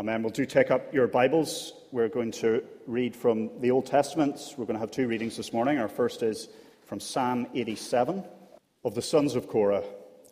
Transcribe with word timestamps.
Amen. 0.00 0.22
We'll 0.22 0.32
do 0.32 0.46
take 0.46 0.70
up 0.70 0.94
your 0.94 1.06
Bibles. 1.06 1.74
We're 1.92 2.08
going 2.08 2.30
to 2.30 2.64
read 2.86 3.14
from 3.14 3.60
the 3.60 3.70
Old 3.70 3.84
Testament. 3.84 4.40
We're 4.56 4.64
going 4.64 4.76
to 4.76 4.80
have 4.80 4.90
two 4.90 5.06
readings 5.06 5.36
this 5.36 5.52
morning. 5.52 5.76
Our 5.76 5.90
first 5.90 6.22
is 6.22 6.48
from 6.86 7.00
Psalm 7.00 7.46
87 7.54 8.24
of 8.82 8.94
the 8.94 9.02
sons 9.02 9.34
of 9.34 9.46
Korah, 9.46 9.84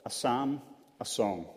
a 0.07 0.11
psalm, 0.11 0.63
a 1.03 1.05
song. 1.05 1.49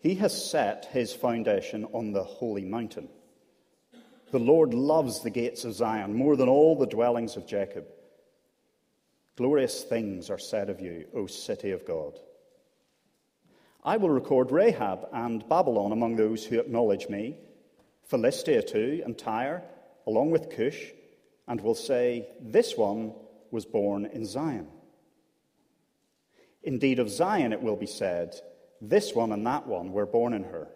He 0.00 0.16
has 0.16 0.50
set 0.50 0.86
his 0.86 1.12
foundation 1.12 1.84
on 1.92 2.10
the 2.10 2.24
holy 2.24 2.64
mountain. 2.64 3.08
The 4.32 4.40
Lord 4.40 4.74
loves 4.74 5.22
the 5.22 5.30
gates 5.30 5.64
of 5.64 5.74
Zion 5.74 6.12
more 6.12 6.34
than 6.34 6.48
all 6.48 6.74
the 6.74 6.86
dwellings 6.86 7.36
of 7.36 7.46
Jacob. 7.46 7.84
Glorious 9.36 9.84
things 9.84 10.30
are 10.30 10.36
said 10.36 10.68
of 10.68 10.80
you, 10.80 11.06
O 11.14 11.28
city 11.28 11.70
of 11.70 11.86
God. 11.86 12.18
I 13.84 13.96
will 13.96 14.10
record 14.10 14.52
Rahab 14.52 15.08
and 15.12 15.48
Babylon 15.48 15.90
among 15.90 16.14
those 16.14 16.44
who 16.44 16.60
acknowledge 16.60 17.08
me, 17.08 17.36
Philistia 18.04 18.62
too, 18.62 19.02
and 19.04 19.18
Tyre, 19.18 19.64
along 20.06 20.30
with 20.30 20.50
Cush, 20.50 20.92
and 21.48 21.60
will 21.60 21.74
say, 21.74 22.28
This 22.40 22.76
one 22.76 23.12
was 23.50 23.66
born 23.66 24.06
in 24.06 24.24
Zion. 24.24 24.68
Indeed, 26.62 27.00
of 27.00 27.10
Zion 27.10 27.52
it 27.52 27.60
will 27.60 27.74
be 27.74 27.86
said, 27.86 28.36
This 28.80 29.14
one 29.14 29.32
and 29.32 29.44
that 29.46 29.66
one 29.66 29.92
were 29.92 30.06
born 30.06 30.32
in 30.32 30.44
her, 30.44 30.68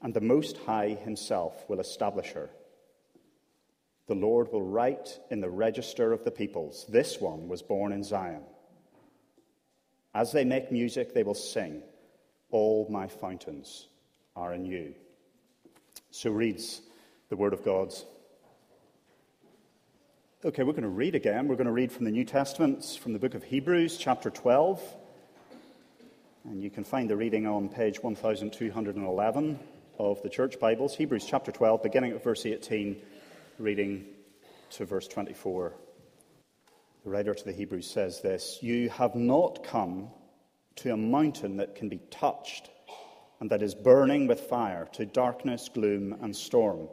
and 0.00 0.12
the 0.12 0.20
Most 0.20 0.56
High 0.58 0.98
himself 1.04 1.68
will 1.68 1.78
establish 1.78 2.32
her. 2.32 2.50
The 4.08 4.16
Lord 4.16 4.52
will 4.52 4.64
write 4.64 5.20
in 5.30 5.40
the 5.40 5.48
register 5.48 6.12
of 6.12 6.24
the 6.24 6.32
peoples, 6.32 6.86
This 6.88 7.20
one 7.20 7.46
was 7.46 7.62
born 7.62 7.92
in 7.92 8.02
Zion. 8.02 8.42
As 10.12 10.32
they 10.32 10.44
make 10.44 10.72
music, 10.72 11.14
they 11.14 11.22
will 11.22 11.34
sing. 11.34 11.82
All 12.52 12.86
my 12.90 13.08
fountains 13.08 13.88
are 14.36 14.54
in 14.54 14.64
you. 14.64 14.94
So 16.10 16.30
reads 16.30 16.82
the 17.30 17.36
Word 17.36 17.54
of 17.54 17.64
God. 17.64 17.92
Okay, 20.44 20.62
we're 20.62 20.72
going 20.72 20.82
to 20.82 20.88
read 20.88 21.14
again. 21.14 21.48
We're 21.48 21.56
going 21.56 21.66
to 21.66 21.72
read 21.72 21.90
from 21.90 22.04
the 22.04 22.10
New 22.10 22.26
Testament, 22.26 22.84
from 23.00 23.14
the 23.14 23.18
book 23.18 23.34
of 23.34 23.42
Hebrews, 23.42 23.96
chapter 23.96 24.28
12. 24.28 24.82
And 26.44 26.62
you 26.62 26.68
can 26.68 26.84
find 26.84 27.08
the 27.08 27.16
reading 27.16 27.46
on 27.46 27.70
page 27.70 28.02
1211 28.02 29.58
of 29.98 30.22
the 30.22 30.28
Church 30.28 30.60
Bibles. 30.60 30.94
Hebrews 30.94 31.24
chapter 31.26 31.52
12, 31.52 31.82
beginning 31.82 32.12
at 32.12 32.22
verse 32.22 32.44
18, 32.44 33.00
reading 33.58 34.04
to 34.72 34.84
verse 34.84 35.08
24. 35.08 35.72
The 37.04 37.10
writer 37.10 37.32
to 37.32 37.44
the 37.44 37.52
Hebrews 37.52 37.90
says 37.90 38.20
this 38.20 38.58
You 38.60 38.90
have 38.90 39.14
not 39.14 39.64
come 39.64 40.10
to 40.76 40.92
a 40.92 40.96
mountain 40.96 41.56
that 41.56 41.74
can 41.74 41.88
be 41.88 42.00
touched 42.10 42.70
and 43.40 43.50
that 43.50 43.62
is 43.62 43.74
burning 43.74 44.26
with 44.26 44.40
fire, 44.40 44.88
to 44.92 45.04
darkness, 45.04 45.68
gloom, 45.72 46.16
and 46.22 46.34
storm, 46.34 46.88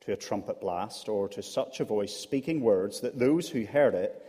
to 0.00 0.12
a 0.12 0.16
trumpet 0.16 0.60
blast, 0.60 1.08
or 1.08 1.28
to 1.28 1.42
such 1.42 1.78
a 1.78 1.84
voice 1.84 2.12
speaking 2.12 2.60
words 2.60 3.00
that 3.00 3.18
those 3.18 3.48
who 3.48 3.64
heard 3.64 3.94
it 3.94 4.20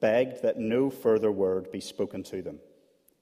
begged 0.00 0.42
that 0.42 0.58
no 0.58 0.88
further 0.88 1.32
word 1.32 1.72
be 1.72 1.80
spoken 1.80 2.22
to 2.22 2.40
them, 2.40 2.60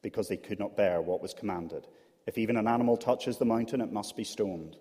because 0.03 0.29
they 0.29 0.37
could 0.37 0.59
not 0.59 0.77
bear 0.77 1.01
what 1.01 1.23
was 1.23 1.33
commanded. 1.33 1.87
If 2.27 2.37
even 2.37 2.59
an 2.59 2.67
animal 2.67 2.99
touches 2.99 3.39
the 3.39 3.47
mountain, 3.47 3.81
it 3.81 3.93
must 3.93 4.15
be 4.15 4.25
stoned. 4.25 4.77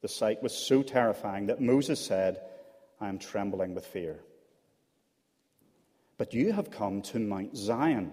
The 0.00 0.08
sight 0.08 0.42
was 0.42 0.54
so 0.54 0.82
terrifying 0.82 1.46
that 1.46 1.60
Moses 1.60 2.00
said, 2.04 2.40
I 3.00 3.08
am 3.08 3.18
trembling 3.18 3.74
with 3.74 3.84
fear. 3.86 4.20
But 6.16 6.32
you 6.32 6.52
have 6.52 6.70
come 6.70 7.02
to 7.02 7.18
Mount 7.18 7.56
Zion 7.56 8.12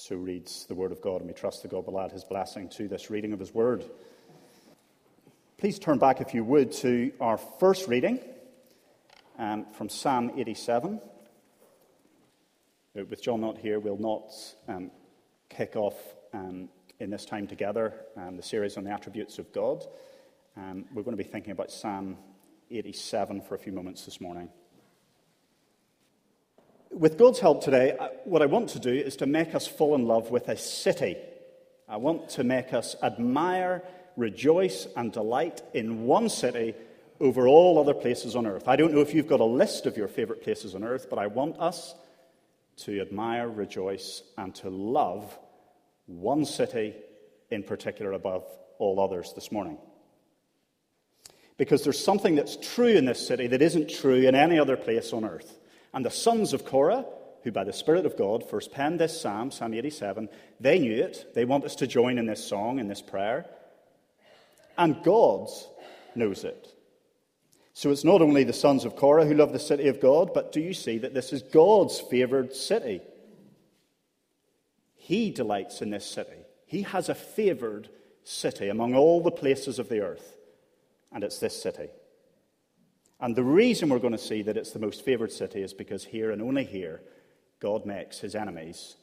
So 0.00 0.14
reads 0.14 0.64
the 0.66 0.76
Word 0.76 0.92
of 0.92 1.02
God, 1.02 1.22
and 1.22 1.26
we 1.28 1.34
trust 1.34 1.62
that 1.62 1.72
God 1.72 1.84
will 1.84 1.98
add 1.98 2.12
His 2.12 2.22
blessing 2.22 2.68
to 2.68 2.86
this 2.86 3.10
reading 3.10 3.32
of 3.32 3.40
His 3.40 3.52
Word. 3.52 3.84
Please 5.58 5.80
turn 5.80 5.98
back, 5.98 6.20
if 6.20 6.34
you 6.34 6.44
would, 6.44 6.70
to 6.74 7.10
our 7.20 7.36
first 7.36 7.88
reading 7.88 8.20
um, 9.40 9.66
from 9.76 9.88
Psalm 9.88 10.30
87. 10.36 11.00
Uh, 12.96 13.04
with 13.06 13.20
John 13.20 13.40
not 13.40 13.58
here, 13.58 13.80
we'll 13.80 13.98
not 13.98 14.32
um, 14.68 14.92
kick 15.48 15.74
off 15.74 15.96
um, 16.32 16.68
in 17.00 17.10
this 17.10 17.24
time 17.24 17.48
together 17.48 17.92
um, 18.16 18.36
the 18.36 18.42
series 18.42 18.76
on 18.76 18.84
the 18.84 18.92
attributes 18.92 19.40
of 19.40 19.52
God. 19.52 19.84
Um, 20.56 20.84
we're 20.94 21.02
going 21.02 21.16
to 21.16 21.22
be 21.22 21.28
thinking 21.28 21.50
about 21.50 21.72
Psalm 21.72 22.18
87 22.70 23.40
for 23.40 23.56
a 23.56 23.58
few 23.58 23.72
moments 23.72 24.04
this 24.04 24.20
morning 24.20 24.48
with 26.98 27.16
God's 27.16 27.38
help 27.38 27.62
today, 27.62 27.96
what 28.24 28.42
I 28.42 28.46
want 28.46 28.70
to 28.70 28.80
do 28.80 28.92
is 28.92 29.16
to 29.16 29.26
make 29.26 29.54
us 29.54 29.66
fall 29.66 29.94
in 29.94 30.06
love 30.06 30.30
with 30.30 30.48
a 30.48 30.56
city. 30.56 31.16
I 31.88 31.96
want 31.96 32.30
to 32.30 32.44
make 32.44 32.72
us 32.72 32.96
admire, 33.02 33.82
rejoice, 34.16 34.88
and 34.96 35.12
delight 35.12 35.62
in 35.74 36.04
one 36.04 36.28
city 36.28 36.74
over 37.20 37.46
all 37.46 37.78
other 37.78 37.94
places 37.94 38.34
on 38.36 38.46
earth. 38.46 38.68
I 38.68 38.76
don't 38.76 38.92
know 38.92 39.00
if 39.00 39.14
you've 39.14 39.28
got 39.28 39.40
a 39.40 39.44
list 39.44 39.86
of 39.86 39.96
your 39.96 40.08
favorite 40.08 40.42
places 40.42 40.74
on 40.74 40.84
earth, 40.84 41.06
but 41.08 41.18
I 41.18 41.28
want 41.28 41.58
us 41.58 41.94
to 42.78 43.00
admire, 43.00 43.48
rejoice, 43.48 44.22
and 44.36 44.54
to 44.56 44.68
love 44.68 45.38
one 46.06 46.44
city 46.44 46.94
in 47.50 47.62
particular 47.62 48.12
above 48.12 48.44
all 48.78 49.00
others 49.00 49.32
this 49.34 49.50
morning. 49.50 49.78
Because 51.56 51.82
there's 51.82 51.98
something 51.98 52.36
that's 52.36 52.56
true 52.56 52.86
in 52.86 53.04
this 53.04 53.24
city 53.26 53.48
that 53.48 53.62
isn't 53.62 53.88
true 53.90 54.26
in 54.26 54.34
any 54.34 54.58
other 54.58 54.76
place 54.76 55.12
on 55.12 55.24
earth. 55.24 55.58
And 55.92 56.04
the 56.04 56.10
sons 56.10 56.52
of 56.52 56.64
Korah, 56.64 57.04
who 57.42 57.52
by 57.52 57.64
the 57.64 57.72
Spirit 57.72 58.06
of 58.06 58.16
God 58.16 58.48
first 58.48 58.72
penned 58.72 59.00
this 59.00 59.20
psalm, 59.20 59.50
Psalm 59.50 59.74
87, 59.74 60.28
they 60.60 60.78
knew 60.78 61.02
it. 61.02 61.32
They 61.34 61.44
want 61.44 61.64
us 61.64 61.76
to 61.76 61.86
join 61.86 62.18
in 62.18 62.26
this 62.26 62.44
song, 62.44 62.78
in 62.78 62.88
this 62.88 63.02
prayer. 63.02 63.46
And 64.76 65.02
God 65.02 65.48
knows 66.14 66.44
it. 66.44 66.74
So 67.72 67.90
it's 67.90 68.04
not 68.04 68.22
only 68.22 68.42
the 68.42 68.52
sons 68.52 68.84
of 68.84 68.96
Korah 68.96 69.24
who 69.24 69.34
love 69.34 69.52
the 69.52 69.58
city 69.58 69.86
of 69.86 70.00
God, 70.00 70.34
but 70.34 70.50
do 70.50 70.60
you 70.60 70.74
see 70.74 70.98
that 70.98 71.14
this 71.14 71.32
is 71.32 71.42
God's 71.42 72.00
favored 72.00 72.54
city? 72.54 73.00
He 74.96 75.30
delights 75.30 75.80
in 75.80 75.90
this 75.90 76.04
city. 76.04 76.44
He 76.66 76.82
has 76.82 77.08
a 77.08 77.14
favored 77.14 77.88
city 78.24 78.68
among 78.68 78.94
all 78.94 79.22
the 79.22 79.30
places 79.30 79.78
of 79.78 79.88
the 79.88 80.00
earth, 80.00 80.36
and 81.12 81.24
it's 81.24 81.38
this 81.38 81.62
city. 81.62 81.88
And 83.20 83.34
the 83.34 83.42
reason 83.42 83.88
we're 83.88 83.98
going 83.98 84.12
to 84.12 84.18
see 84.18 84.42
that 84.42 84.56
it's 84.56 84.72
the 84.72 84.78
most 84.78 85.04
favored 85.04 85.32
city 85.32 85.62
is 85.62 85.74
because 85.74 86.04
here 86.04 86.30
and 86.30 86.40
only 86.40 86.64
here, 86.64 87.02
God 87.60 87.84
makes 87.84 88.20
his 88.20 88.34
enemies 88.34 88.96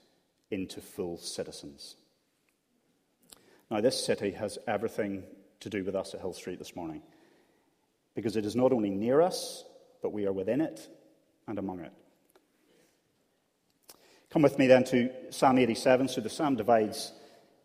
into 0.52 0.80
full 0.80 1.18
citizens. 1.18 1.96
Now, 3.70 3.81
this 3.81 4.06
city 4.06 4.31
has 4.31 4.58
everything 4.68 5.24
to 5.59 5.70
do 5.70 5.84
with 5.84 5.96
us 5.96 6.14
at 6.14 6.22
Hill 6.22 6.34
Street 6.34 6.59
this 6.59 6.76
morning 6.76 7.02
because 8.14 8.38
it 8.38 8.46
is 8.46 8.56
not 8.56 8.72
only 8.72 8.90
near 8.90 9.22
us, 9.22 9.66
but 10.02 10.14
we 10.14 10.26
are 10.26 10.32
within 10.34 10.62
it 10.62 10.88
and 11.47 11.59
among 11.59 11.82
it. 11.82 11.92
Come 14.30 14.42
with 14.42 14.58
me 14.58 14.68
then 14.68 14.84
to 14.86 15.09
Psalm 15.30 15.58
87. 15.58 16.08
So 16.08 16.22
the 16.22 16.30
psalm 16.30 16.56
divides 16.56 17.12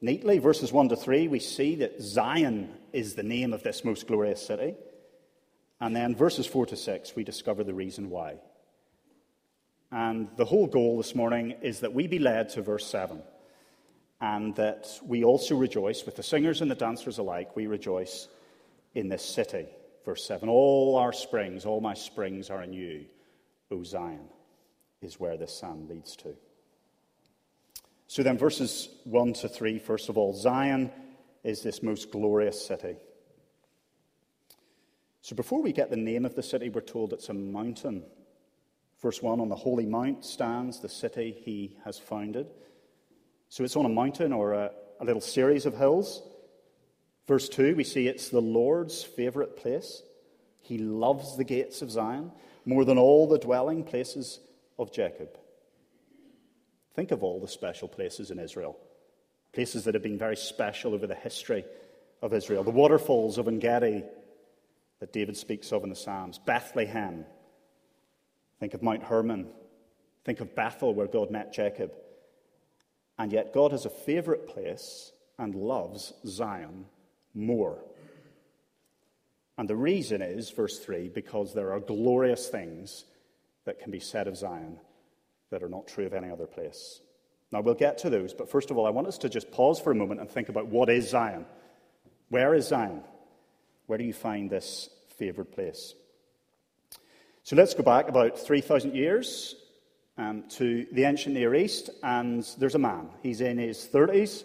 neatly. 0.00 0.38
Verses 0.38 0.72
1 0.72 0.88
to 0.88 0.97
3, 0.97 1.28
we 1.28 1.38
see 1.38 1.77
that 1.77 2.00
Zion 2.00 2.72
is 2.93 3.15
the 3.15 3.22
name 3.22 3.53
of 3.53 3.62
this 3.62 3.84
most 3.84 4.06
glorious 4.06 4.44
city. 4.44 4.75
And 5.81 5.97
then 5.97 6.15
verses 6.15 6.47
4 6.47 6.67
to 6.67 6.77
6, 6.77 7.17
we 7.17 7.25
discover 7.25 7.65
the 7.65 7.75
reason 7.75 8.11
why. 8.11 8.37
And 9.91 10.29
the 10.37 10.44
whole 10.44 10.67
goal 10.67 10.99
this 10.99 11.15
morning 11.15 11.53
is 11.62 11.81
that 11.81 11.94
we 11.94 12.06
be 12.06 12.19
led 12.19 12.50
to 12.50 12.62
verse 12.62 12.87
7 12.87 13.23
and 14.21 14.55
that 14.56 14.87
we 15.05 15.25
also 15.25 15.56
rejoice 15.56 16.05
with 16.05 16.17
the 16.17 16.23
singers 16.23 16.61
and 16.61 16.71
the 16.71 16.75
dancers 16.75 17.19
alike. 17.19 17.56
We 17.56 17.67
rejoice 17.67 18.29
in 18.94 19.09
this 19.09 19.25
city. 19.25 19.67
Verse 20.05 20.25
7 20.25 20.49
All 20.49 20.97
our 20.97 21.12
springs, 21.12 21.65
all 21.65 21.81
my 21.81 21.94
springs 21.94 22.50
are 22.50 22.62
in 22.62 22.73
you, 22.73 23.06
O 23.71 23.83
Zion, 23.83 24.29
is 25.00 25.19
where 25.19 25.37
this 25.37 25.59
psalm 25.59 25.88
leads 25.88 26.17
to. 26.17 26.35
So 28.06 28.23
then, 28.23 28.37
verses 28.37 28.88
1 29.05 29.35
to 29.35 29.49
3, 29.49 29.79
first 29.79 30.09
of 30.09 30.19
all, 30.19 30.35
Zion 30.35 30.91
is 31.44 31.62
this 31.62 31.83
most 31.83 32.11
glorious 32.11 32.67
city. 32.67 32.97
So 35.22 35.37
before 35.37 35.62
we 35.62 35.72
get 35.72 35.90
the 35.90 35.96
name 35.96 36.25
of 36.25 36.34
the 36.34 36.43
city, 36.43 36.69
we're 36.69 36.81
told 36.81 37.12
it's 37.12 37.28
a 37.28 37.34
mountain. 37.34 38.05
Verse 39.02 39.22
1 39.22 39.40
On 39.40 39.49
the 39.49 39.56
holy 39.56 39.87
mount 39.87 40.25
stands 40.25 40.81
the 40.81 40.88
city 40.88 41.37
he 41.44 41.76
has 41.84 41.99
founded. 41.99 42.46
So 43.49 43.64
it's 43.64 43.76
on 43.76 43.84
a 43.84 43.90
mountain 43.90 44.32
or 44.32 44.55
a, 44.55 44.70
a 45.00 45.05
little 45.05 45.20
series 45.20 45.67
of 45.67 45.76
hills. 45.76 46.22
Verse 47.26 47.49
2, 47.49 47.76
we 47.76 47.84
see 47.84 48.06
it's 48.06 48.31
the 48.31 48.40
Lord's 48.40 49.02
favorite 49.02 49.56
place. 49.56 50.02
He 50.62 50.78
loves 50.78 51.37
the 51.37 51.44
gates 51.44 51.82
of 51.82 51.90
Zion 51.90 52.32
more 52.64 52.84
than 52.84 52.99
all 52.99 53.28
the 53.28 53.38
dwelling 53.38 53.84
places 53.84 54.40
of 54.78 54.93
Jacob. 54.93 55.28
Think 56.94 57.11
of 57.11 57.23
all 57.23 57.40
the 57.40 57.49
special 57.49 57.88
places 57.88 58.31
in 58.31 58.38
Israel, 58.38 58.76
places 59.52 59.84
that 59.84 59.94
have 59.94 60.02
been 60.02 60.19
very 60.19 60.37
special 60.37 60.94
over 60.94 61.06
the 61.06 61.14
history 61.14 61.64
of 62.23 62.34
Israel. 62.34 62.64
The 62.64 62.70
waterfalls 62.70 63.38
of 63.38 63.49
Engedi 63.49 64.05
that 65.00 65.12
David 65.12 65.37
speaks 65.37 65.73
of 65.73 65.82
in 65.82 65.91
the 65.91 65.97
Psalms, 65.97 66.38
Bethlehem. 66.38 67.25
Think 68.61 68.75
of 68.75 68.82
Mount 68.82 69.02
Hermon. 69.02 69.49
Think 70.25 70.41
of 70.41 70.55
Bethel, 70.55 70.94
where 70.94 71.06
God 71.06 71.31
met 71.31 71.52
Jacob. 71.52 71.93
And 73.19 73.32
yet, 73.32 73.52
God 73.52 73.73
has 73.73 73.87
a 73.87 73.91
favorite 73.91 74.47
place 74.47 75.12
and 75.38 75.55
loves 75.55 76.12
Zion 76.26 76.85
more. 77.35 77.79
And 79.58 79.69
the 79.69 79.76
reason 79.76 80.23
is, 80.23 80.50
verse 80.50 80.79
3, 80.79 81.08
because 81.08 81.52
there 81.52 81.73
are 81.73 81.81
glorious 81.81 82.49
things 82.49 83.05
that 83.64 83.79
can 83.79 83.91
be 83.91 84.00
said 84.00 84.26
of 84.26 84.37
Zion 84.37 84.79
that 85.50 85.62
are 85.62 85.69
not 85.69 85.87
true 85.87 86.06
of 86.06 86.14
any 86.14 86.31
other 86.31 86.47
place. 86.47 87.00
Now, 87.52 87.61
we'll 87.61 87.75
get 87.75 87.99
to 87.99 88.11
those, 88.11 88.32
but 88.32 88.50
first 88.50 88.70
of 88.70 88.79
all, 88.79 88.87
I 88.87 88.91
want 88.91 89.08
us 89.08 89.19
to 89.19 89.29
just 89.29 89.50
pause 89.50 89.81
for 89.81 89.91
a 89.91 89.94
moment 89.94 90.20
and 90.20 90.31
think 90.31 90.49
about 90.49 90.69
what 90.69 90.88
is 90.88 91.11
Zion. 91.11 91.44
Where 92.29 92.55
is 92.55 92.69
Zion? 92.69 93.02
Where 93.90 93.98
do 93.98 94.04
you 94.04 94.12
find 94.12 94.48
this 94.48 94.88
favored 95.16 95.50
place? 95.50 95.96
So 97.42 97.56
let's 97.56 97.75
go 97.75 97.82
back 97.82 98.08
about 98.08 98.38
3,000 98.38 98.94
years 98.94 99.56
um, 100.16 100.44
to 100.50 100.87
the 100.92 101.02
ancient 101.02 101.34
Near 101.34 101.56
East, 101.56 101.90
and 102.00 102.48
there's 102.56 102.76
a 102.76 102.78
man. 102.78 103.08
He's 103.20 103.40
in 103.40 103.58
his 103.58 103.88
30s. 103.92 104.44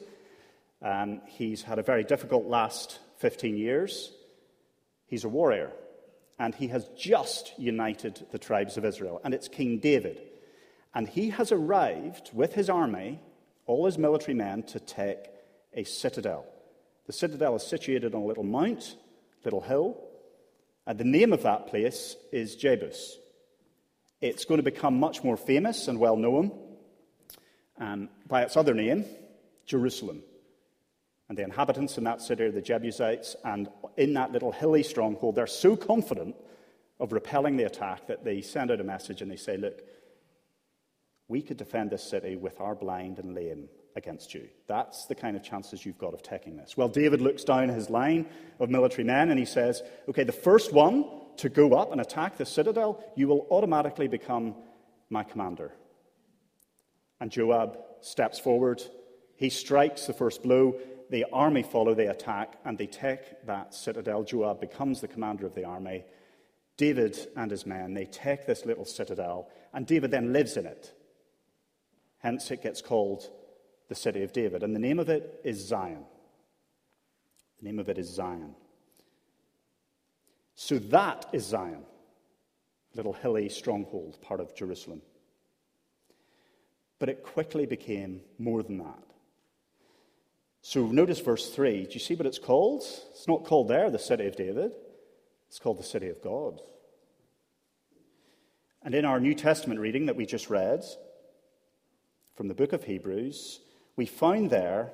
Um, 0.82 1.22
he's 1.28 1.62
had 1.62 1.78
a 1.78 1.84
very 1.84 2.04
difficult 2.04 2.48
last 2.48 2.98
15 3.20 3.56
years. 3.56 4.12
He's 5.06 5.26
a 5.26 5.30
warrior, 5.30 5.72
and 6.40 6.56
he 6.56 6.70
has 6.70 6.90
just 6.98 7.54
united 7.60 8.26
the 8.32 8.40
tribes 8.40 8.78
of 8.78 8.84
Israel, 8.84 9.22
and 9.24 9.32
it's 9.32 9.48
King 9.48 9.78
David. 9.78 10.24
And 10.96 11.08
he 11.08 11.30
has 11.30 11.52
arrived 11.52 12.32
with 12.34 12.56
his 12.56 12.68
army, 12.68 13.20
all 13.68 13.86
his 13.86 14.00
military 14.00 14.34
men, 14.34 14.64
to 14.64 14.80
take 14.80 15.20
a 15.76 15.84
citadel. 15.84 16.48
The 17.06 17.14
citadel 17.14 17.56
is 17.58 17.62
situated 17.62 18.16
on 18.16 18.24
a 18.24 18.26
little 18.26 18.44
mount, 18.44 18.96
little 19.46 19.62
hill, 19.62 19.98
and 20.88 20.98
the 20.98 21.04
name 21.04 21.34
of 21.34 21.44
that 21.44 21.68
place 21.68 22.16
is 22.32 22.56
Jebus. 22.56 23.14
It's 24.22 24.46
going 24.46 24.60
to 24.60 24.64
become 24.64 25.00
much 25.00 25.24
more 25.24 25.38
famous 25.38 25.88
and 25.88 26.00
well 26.00 26.18
known 26.18 26.52
um, 27.80 28.10
by 28.28 28.44
its 28.44 28.58
other 28.58 28.74
name, 28.74 29.06
Jerusalem. 29.66 30.24
And 31.28 31.38
the 31.38 31.44
inhabitants 31.44 31.98
in 31.98 32.04
that 32.04 32.22
city 32.22 32.44
are 32.44 32.52
the 32.52 32.62
Jebusites, 32.62 33.36
and 33.44 33.68
in 33.98 34.14
that 34.14 34.32
little 34.32 34.52
hilly 34.52 34.84
stronghold, 34.84 35.36
they're 35.36 35.48
so 35.48 35.76
confident 35.76 36.36
of 37.00 37.12
repelling 37.12 37.58
the 37.58 37.66
attack 37.66 38.08
that 38.08 38.24
they 38.24 38.42
send 38.42 38.72
out 38.72 38.80
a 38.80 38.84
message 38.84 39.22
and 39.22 39.30
they 39.30 39.36
say, 39.36 39.58
Look, 39.58 39.82
we 41.28 41.42
could 41.42 41.58
defend 41.58 41.90
this 41.90 42.04
city 42.04 42.36
with 42.36 42.62
our 42.62 42.76
blind 42.76 43.18
and 43.20 43.34
lame 43.34 43.70
against 43.96 44.34
you. 44.34 44.48
That's 44.68 45.06
the 45.06 45.16
kind 45.16 45.36
of 45.36 45.44
chances 45.44 45.86
you've 45.86 45.98
got 45.98 46.14
of 46.14 46.22
taking 46.22 46.58
this. 46.58 46.76
Well, 46.76 46.90
David 46.90 47.22
looks 47.22 47.44
down 47.44 47.70
his 47.70 47.90
line 47.90 48.28
of 48.60 48.70
military 48.70 49.04
men 49.04 49.30
and 49.30 49.40
he 49.40 49.46
says, 49.46 49.82
Okay, 50.10 50.24
the 50.24 50.32
first 50.32 50.74
one 50.74 51.06
to 51.38 51.50
go 51.50 51.74
up 51.74 51.92
and 51.92 52.02
attack 52.02 52.38
the 52.38 52.46
citadel, 52.46 53.04
you 53.16 53.28
will 53.28 53.48
automatically 53.50 54.08
become 54.08 54.56
my 55.10 55.24
commander. 55.24 55.74
And 57.20 57.32
Joab 57.32 57.78
steps 58.02 58.40
forward. 58.40 58.82
He 59.36 59.50
strikes 59.50 60.06
the 60.06 60.14
first 60.14 60.44
blow. 60.44 60.80
The 61.10 61.26
army 61.32 61.64
follow 61.64 61.94
they 61.94 62.08
attack 62.08 62.60
and 62.66 62.78
they 62.78 62.88
take 62.88 63.46
that 63.46 63.74
citadel. 63.74 64.24
Joab 64.24 64.60
becomes 64.60 65.02
the 65.02 65.08
commander 65.08 65.46
of 65.46 65.56
the 65.56 65.66
army. 65.66 66.04
David 66.78 67.18
and 67.38 67.50
his 67.52 67.66
men, 67.66 67.94
they 67.94 68.06
take 68.06 68.46
this 68.46 68.66
little 68.66 68.84
citadel, 68.84 69.50
and 69.74 69.88
David 69.88 70.12
then 70.12 70.34
lives 70.34 70.58
in 70.58 70.66
it. 70.66 70.94
Hence, 72.18 72.52
it 72.52 72.62
gets 72.62 72.82
called 72.82 73.30
the 73.88 73.96
city 73.96 74.24
of 74.24 74.34
David. 74.34 74.64
And 74.64 74.76
the 74.76 74.80
name 74.80 75.00
of 75.00 75.10
it 75.10 75.42
is 75.44 75.66
Zion. 75.66 76.04
The 77.60 77.66
name 77.66 77.80
of 77.80 77.90
it 77.90 77.98
is 77.98 78.10
Zion. 78.10 78.56
So 80.56 80.80
that 80.80 81.26
is 81.34 81.46
Zion, 81.46 81.84
little 82.96 83.14
hilly 83.14 83.50
stronghold, 83.50 84.22
part 84.22 84.40
of 84.40 84.56
Jerusalem. 84.56 85.02
But 86.98 87.10
it 87.10 87.24
quickly 87.24 87.66
became 87.66 88.22
more 88.40 88.64
than 88.64 88.78
that. 88.78 89.04
So 90.62 90.88
notice 90.88 91.20
verse 91.20 91.50
3. 91.50 91.86
Do 91.86 91.94
you 91.94 92.00
see 92.00 92.16
what 92.16 92.26
it's 92.26 92.40
called? 92.40 92.84
It's 93.12 93.28
not 93.28 93.44
called 93.44 93.68
there 93.68 93.92
the 93.92 94.00
city 94.00 94.26
of 94.26 94.36
David, 94.36 94.72
it's 95.48 95.60
called 95.60 95.78
the 95.78 95.84
city 95.84 96.10
of 96.10 96.22
God. 96.22 96.62
And 98.82 98.96
in 98.96 99.04
our 99.04 99.20
New 99.20 99.36
Testament 99.36 99.80
reading 99.80 100.06
that 100.06 100.16
we 100.16 100.26
just 100.26 100.50
read, 100.50 100.84
from 102.36 102.48
the 102.48 102.54
book 102.54 102.74
of 102.74 102.84
Hebrews, 102.84 103.62
we 103.96 104.06
find 104.06 104.50
there 104.50 104.92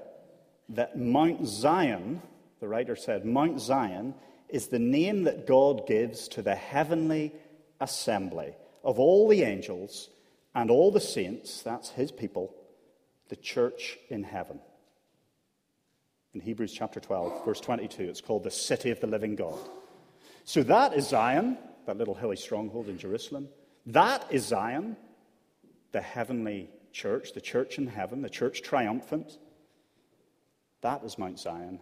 that 0.70 0.98
Mount 0.98 1.46
Zion, 1.46 2.22
the 2.60 2.68
writer 2.68 2.96
said, 2.96 3.26
Mount 3.26 3.60
Zion 3.60 4.14
is 4.50 4.68
the 4.68 4.80
name 4.80 5.24
that 5.24 5.48
God 5.48 5.88
gives 5.88 6.28
to 6.30 6.42
the 6.42 6.56
heavenly 6.56 7.34
assembly 7.80 8.54
of 8.84 9.00
all 9.00 9.28
the 9.28 9.44
angels 9.44 10.10
and 10.54 10.70
all 10.70 10.92
the 10.92 11.00
saints, 11.00 11.62
that's 11.62 11.90
his 11.90 12.12
people, 12.12 12.54
the 13.30 13.36
church 13.36 13.98
in 14.10 14.24
heaven. 14.24 14.60
In 16.34 16.42
Hebrews 16.42 16.74
chapter 16.74 17.00
12, 17.00 17.46
verse 17.46 17.60
22, 17.60 18.04
it's 18.04 18.22
called 18.22 18.44
the 18.44 18.52
city 18.52 18.90
of 18.92 19.00
the 19.00 19.08
living 19.08 19.36
God. 19.36 19.58
So 20.44 20.64
that 20.64 20.94
is 20.94 21.10
Zion, 21.10 21.58
that 21.86 21.98
little 21.98 22.16
hilly 22.16 22.36
stronghold 22.36 22.88
in 22.88 22.98
Jerusalem. 22.98 23.50
That 23.86 24.26
is 24.30 24.46
Zion, 24.46 24.96
the 25.92 26.02
heavenly 26.02 26.70
church, 26.92 27.34
the 27.34 27.42
church 27.42 27.78
in 27.78 27.88
heaven, 27.88 28.22
the 28.22 28.30
church 28.30 28.62
triumphant. 28.62 29.38
That 30.82 31.04
is 31.04 31.18
Mount 31.18 31.40
Zion. 31.40 31.80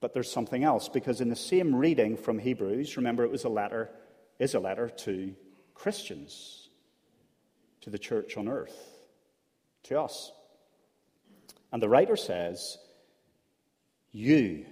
But 0.00 0.14
there's 0.14 0.30
something 0.30 0.62
else, 0.62 0.88
because 0.88 1.20
in 1.20 1.28
the 1.28 1.36
same 1.36 1.74
reading 1.74 2.16
from 2.16 2.38
Hebrews, 2.38 2.96
remember 2.96 3.24
it 3.24 3.30
was 3.30 3.44
a 3.44 3.48
letter, 3.48 3.90
is 4.38 4.54
a 4.54 4.60
letter 4.60 4.88
to 4.88 5.34
Christians, 5.74 6.68
to 7.80 7.90
the 7.90 7.98
church 7.98 8.36
on 8.36 8.48
earth, 8.48 8.76
to 9.84 10.00
us. 10.00 10.32
And 11.72 11.82
the 11.82 11.88
writer 11.88 12.16
says, 12.16 12.78
You, 14.12 14.66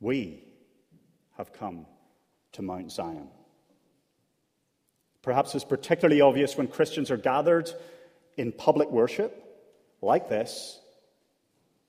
we 0.00 0.44
have 1.36 1.52
come 1.52 1.86
to 2.52 2.62
Mount 2.62 2.90
Zion. 2.90 3.28
Perhaps 5.26 5.56
it's 5.56 5.64
particularly 5.64 6.20
obvious 6.20 6.56
when 6.56 6.68
Christians 6.68 7.10
are 7.10 7.16
gathered 7.16 7.68
in 8.36 8.52
public 8.52 8.92
worship 8.92 9.42
like 10.00 10.28
this 10.28 10.78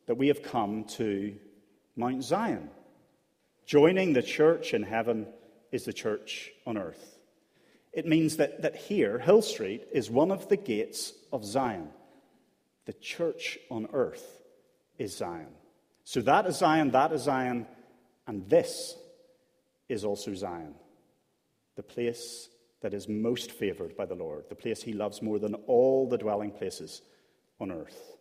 that 0.07 0.15
we 0.15 0.29
have 0.29 0.41
come 0.41 0.85
to 0.85 1.35
Mount 1.95 2.23
Zion. 2.23 2.71
Joining 3.67 4.13
the 4.13 4.23
church 4.23 4.73
in 4.73 4.81
heaven 4.81 5.27
is 5.71 5.85
the 5.85 5.93
church 5.93 6.51
on 6.65 6.79
earth. 6.79 7.19
It 7.93 8.07
means 8.07 8.37
that, 8.37 8.63
that 8.63 8.75
here, 8.75 9.19
Hill 9.19 9.43
Street, 9.43 9.83
is 9.91 10.09
one 10.09 10.31
of 10.31 10.49
the 10.49 10.57
gates 10.57 11.13
of 11.31 11.45
Zion. 11.45 11.89
The 12.85 12.93
church 12.93 13.59
on 13.69 13.87
earth 13.93 14.41
is 14.97 15.15
Zion. 15.15 15.53
So 16.05 16.21
that 16.21 16.47
is 16.47 16.57
Zion, 16.57 16.89
that 16.89 17.11
is 17.11 17.21
Zion, 17.21 17.67
and 18.25 18.49
this 18.49 18.95
is 19.87 20.03
also 20.03 20.33
Zion, 20.33 20.73
the 21.75 21.83
place 21.83 22.49
that 22.81 22.93
is 22.93 23.07
most 23.07 23.51
favored 23.51 23.95
by 23.95 24.05
the 24.05 24.15
Lord, 24.15 24.45
the 24.49 24.55
place 24.55 24.83
he 24.83 24.93
loves 24.93 25.21
more 25.21 25.39
than 25.39 25.55
all 25.65 26.07
the 26.07 26.17
dwelling 26.17 26.51
places 26.51 27.01
on 27.59 27.71
earth. 27.71 28.17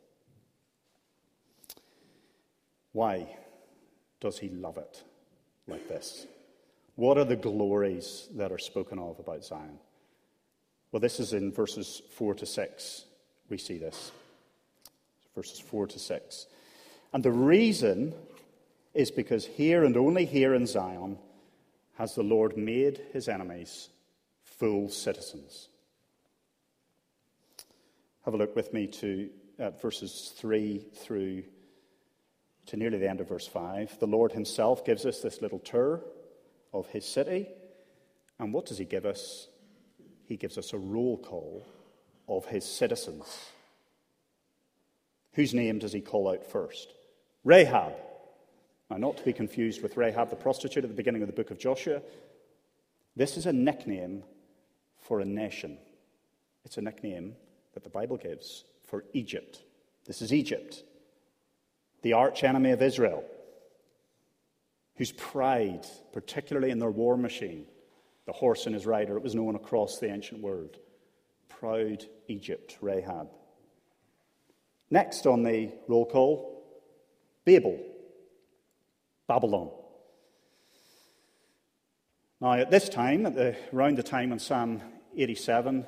Why 2.93 3.37
does 4.21 4.39
he 4.39 4.49
love 4.49 4.79
it 4.79 5.03
like 5.67 5.87
this? 5.89 6.27
What 6.95 7.19
are 7.19 7.25
the 7.25 7.37
glories 7.37 8.29
that 8.37 8.51
are 8.51 8.59
spoken 8.59 8.99
of 8.99 9.19
about 9.19 9.45
Zion? 9.45 9.79
Well, 10.91 11.01
this 11.01 11.21
is 11.21 11.35
in 11.35 11.53
verses 11.53 12.01
4 12.13 12.35
to 12.37 12.47
6. 12.47 13.05
We 13.51 13.59
see 13.59 13.77
this. 13.77 14.13
Verses 15.35 15.61
4 15.61 15.89
to 15.89 15.99
6. 15.99 16.47
And 17.13 17.23
the 17.23 17.31
reason 17.31 18.15
is 18.95 19.11
because 19.11 19.45
here 19.45 19.85
and 19.85 19.97
only 19.99 20.25
here 20.25 20.55
in 20.55 20.67
Zion 20.67 21.19
has 21.99 22.15
the 22.15 22.23
Lord 22.23 22.57
made 22.57 23.03
his 23.13 23.29
enemies 23.29 23.91
full 24.59 24.89
citizens. 24.89 25.69
Have 28.25 28.35
a 28.35 28.37
look 28.39 28.57
with 28.57 28.73
me 28.73 28.87
to 28.89 29.31
verses 29.81 30.33
3 30.37 30.87
through 30.95 31.45
to 32.67 32.77
nearly 32.77 32.99
the 32.99 33.09
end 33.09 33.21
of 33.21 33.29
verse 33.29 33.47
5. 33.47 34.01
The 34.01 34.07
Lord 34.07 34.33
Himself 34.33 34.85
gives 34.85 35.07
us 35.07 35.21
this 35.21 35.41
little 35.41 35.61
tour 35.61 36.03
of 36.73 36.89
His 36.89 37.07
city. 37.07 37.47
And 38.39 38.53
what 38.53 38.67
does 38.67 38.79
He 38.79 38.85
give 38.85 39.07
us? 39.07 39.49
He 40.25 40.37
gives 40.37 40.59
us 40.59 40.73
a 40.73 40.79
roll 40.79 41.17
call 41.17 41.65
of 42.29 42.47
His 42.47 42.65
citizens. 42.65 43.25
Whose 45.35 45.55
name 45.55 45.79
does 45.79 45.93
He 45.93 46.01
call 46.01 46.29
out 46.29 46.45
first? 46.45 46.93
Rahab, 47.45 47.93
Now, 48.91 48.97
not 48.97 49.17
to 49.19 49.25
be 49.25 49.33
confused 49.33 49.83
with 49.83 49.97
Rahab 49.97 50.31
the 50.31 50.37
prostitute 50.37 50.85
at 50.85 50.91
the 50.91 50.97
beginning 50.97 51.23
of 51.23 51.29
the 51.29 51.35
book 51.35 51.51
of 51.51 51.59
Joshua. 51.59 52.03
This 53.15 53.37
is 53.37 53.47
a 53.47 53.53
nickname 53.53 54.25
for 55.07 55.21
a 55.21 55.25
nation. 55.25 55.79
It's 56.65 56.79
a 56.79 56.83
nickname 56.83 57.37
that 57.75 57.85
the 57.85 57.91
Bible 57.91 58.17
gives 58.17 58.65
for 58.87 59.05
Egypt. 59.13 59.63
This 60.05 60.21
is 60.23 60.33
Egypt, 60.33 60.83
the 62.03 62.15
arch 62.15 62.45
enemy 62.45 62.71
of 62.71 62.83
Israel, 62.83 63.25
whose 64.97 65.13
pride, 65.13 65.87
particularly 66.13 66.71
in 66.71 66.79
their 66.79 66.91
war 66.91 67.17
machine, 67.17 67.67
the 68.27 68.33
horse 68.33 68.67
and 68.67 68.75
his 68.75 68.87
rider, 68.87 69.17
it 69.17 69.23
was 69.23 69.35
known 69.35 69.55
across 69.55 69.99
the 69.99 70.11
ancient 70.11 70.41
world. 70.41 70.77
Proud 71.49 72.05
Egypt, 72.29 72.77
Rahab. 72.81 73.29
Next 74.91 75.27
on 75.27 75.43
the 75.43 75.73
roll 75.89 76.07
call, 76.07 76.65
Babel, 77.45 77.79
Babylon. 79.29 79.71
Now, 82.41 82.55
at 82.55 82.71
this 82.71 82.89
time, 82.89 83.27
at 83.27 83.35
the, 83.35 83.57
around 83.73 83.97
the 83.97 84.03
time 84.03 84.31
when 84.31 84.39
Psalm 84.39 84.83
87 85.17 85.87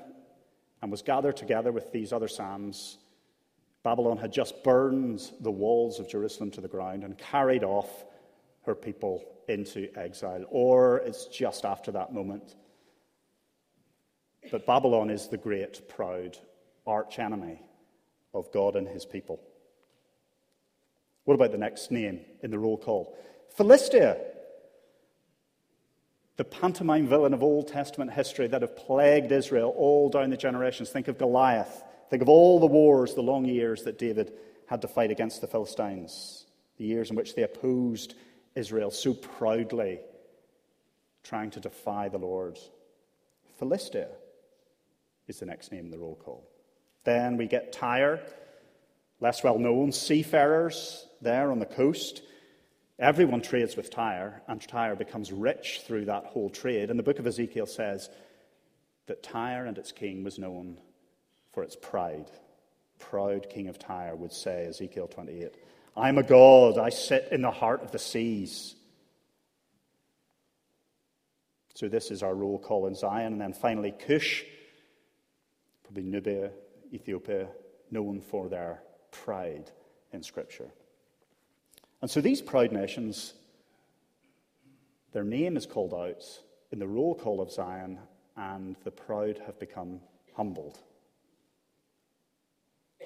and 0.82 0.90
was 0.90 1.02
gathered 1.02 1.36
together 1.36 1.72
with 1.72 1.92
these 1.92 2.12
other 2.12 2.28
Psalms, 2.28 2.98
Babylon 3.82 4.18
had 4.18 4.32
just 4.32 4.62
burned 4.64 5.30
the 5.40 5.50
walls 5.50 5.98
of 5.98 6.08
Jerusalem 6.08 6.50
to 6.52 6.60
the 6.60 6.68
ground 6.68 7.04
and 7.04 7.16
carried 7.16 7.64
off 7.64 8.04
her 8.64 8.74
people 8.74 9.24
into 9.48 9.88
exile. 9.96 10.44
Or 10.50 10.98
it's 10.98 11.26
just 11.26 11.64
after 11.64 11.92
that 11.92 12.12
moment. 12.12 12.54
But 14.50 14.66
Babylon 14.66 15.10
is 15.10 15.28
the 15.28 15.36
great, 15.36 15.88
proud 15.88 16.36
arch 16.86 17.18
enemy 17.18 17.60
of 18.34 18.50
God 18.52 18.76
and 18.76 18.86
his 18.86 19.04
people. 19.04 19.40
What 21.24 21.34
about 21.34 21.52
the 21.52 21.58
next 21.58 21.90
name 21.90 22.20
in 22.42 22.50
the 22.50 22.58
roll 22.58 22.78
call? 22.78 23.16
Philistia. 23.56 24.18
The 26.38 26.44
pantomime 26.44 27.08
villain 27.08 27.34
of 27.34 27.42
Old 27.42 27.66
Testament 27.66 28.12
history 28.12 28.46
that 28.46 28.62
have 28.62 28.76
plagued 28.76 29.32
Israel 29.32 29.74
all 29.76 30.08
down 30.08 30.30
the 30.30 30.36
generations. 30.36 30.88
Think 30.88 31.08
of 31.08 31.18
Goliath. 31.18 31.82
Think 32.10 32.22
of 32.22 32.28
all 32.28 32.60
the 32.60 32.66
wars, 32.66 33.14
the 33.14 33.22
long 33.22 33.44
years 33.44 33.82
that 33.82 33.98
David 33.98 34.32
had 34.66 34.80
to 34.82 34.88
fight 34.88 35.10
against 35.10 35.40
the 35.40 35.48
Philistines, 35.48 36.46
the 36.76 36.84
years 36.84 37.10
in 37.10 37.16
which 37.16 37.34
they 37.34 37.42
opposed 37.42 38.14
Israel 38.54 38.92
so 38.92 39.14
proudly, 39.14 39.98
trying 41.24 41.50
to 41.50 41.60
defy 41.60 42.08
the 42.08 42.18
Lord. 42.18 42.56
Philistia 43.58 44.06
is 45.26 45.40
the 45.40 45.46
next 45.46 45.72
name 45.72 45.86
in 45.86 45.90
the 45.90 45.98
roll 45.98 46.14
call. 46.14 46.48
Then 47.02 47.36
we 47.36 47.48
get 47.48 47.72
Tyre, 47.72 48.20
less 49.20 49.42
well 49.42 49.58
known, 49.58 49.90
seafarers 49.90 51.08
there 51.20 51.50
on 51.50 51.58
the 51.58 51.66
coast. 51.66 52.22
Everyone 52.98 53.42
trades 53.42 53.76
with 53.76 53.90
Tyre, 53.90 54.42
and 54.48 54.60
Tyre 54.60 54.96
becomes 54.96 55.30
rich 55.30 55.82
through 55.86 56.06
that 56.06 56.24
whole 56.24 56.50
trade. 56.50 56.90
And 56.90 56.98
the 56.98 57.04
book 57.04 57.20
of 57.20 57.26
Ezekiel 57.26 57.66
says 57.66 58.10
that 59.06 59.22
Tyre 59.22 59.66
and 59.66 59.78
its 59.78 59.92
king 59.92 60.24
was 60.24 60.38
known 60.38 60.78
for 61.52 61.62
its 61.62 61.76
pride. 61.76 62.28
Proud 62.98 63.48
king 63.50 63.68
of 63.68 63.78
Tyre 63.78 64.16
would 64.16 64.32
say, 64.32 64.66
Ezekiel 64.66 65.06
28, 65.06 65.54
I'm 65.96 66.18
a 66.18 66.24
god, 66.24 66.76
I 66.76 66.88
sit 66.88 67.28
in 67.30 67.42
the 67.42 67.52
heart 67.52 67.82
of 67.82 67.92
the 67.92 68.00
seas. 68.00 68.74
So 71.74 71.86
this 71.86 72.10
is 72.10 72.24
our 72.24 72.34
roll 72.34 72.58
call 72.58 72.88
in 72.88 72.96
Zion. 72.96 73.34
And 73.34 73.40
then 73.40 73.52
finally, 73.52 73.92
Cush, 73.92 74.42
probably 75.84 76.02
Nubia, 76.02 76.50
Ethiopia, 76.92 77.46
known 77.92 78.20
for 78.20 78.48
their 78.48 78.82
pride 79.12 79.70
in 80.12 80.24
Scripture. 80.24 80.72
And 82.00 82.10
so 82.10 82.20
these 82.20 82.40
proud 82.40 82.72
nations, 82.72 83.34
their 85.12 85.24
name 85.24 85.56
is 85.56 85.66
called 85.66 85.94
out 85.94 86.22
in 86.70 86.78
the 86.78 86.86
roll 86.86 87.14
call 87.14 87.40
of 87.40 87.50
Zion, 87.50 87.98
and 88.36 88.76
the 88.84 88.90
proud 88.90 89.40
have 89.46 89.58
become 89.58 90.00
humbled. 90.36 90.78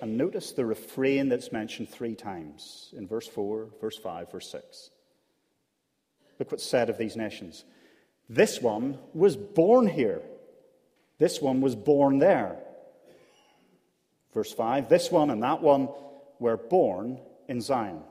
And 0.00 0.18
notice 0.18 0.52
the 0.52 0.66
refrain 0.66 1.28
that's 1.28 1.52
mentioned 1.52 1.88
three 1.88 2.14
times 2.14 2.92
in 2.96 3.06
verse 3.06 3.28
4, 3.28 3.68
verse 3.80 3.96
5, 3.96 4.32
verse 4.32 4.50
6. 4.50 4.90
Look 6.38 6.50
what's 6.50 6.64
said 6.64 6.90
of 6.90 6.98
these 6.98 7.16
nations. 7.16 7.64
This 8.28 8.60
one 8.60 8.98
was 9.14 9.36
born 9.36 9.86
here. 9.86 10.20
This 11.18 11.40
one 11.40 11.60
was 11.60 11.76
born 11.76 12.18
there. 12.18 12.58
Verse 14.34 14.52
5 14.52 14.88
This 14.88 15.10
one 15.10 15.30
and 15.30 15.42
that 15.42 15.62
one 15.62 15.88
were 16.38 16.56
born 16.56 17.20
in 17.48 17.60
Zion. 17.60 18.02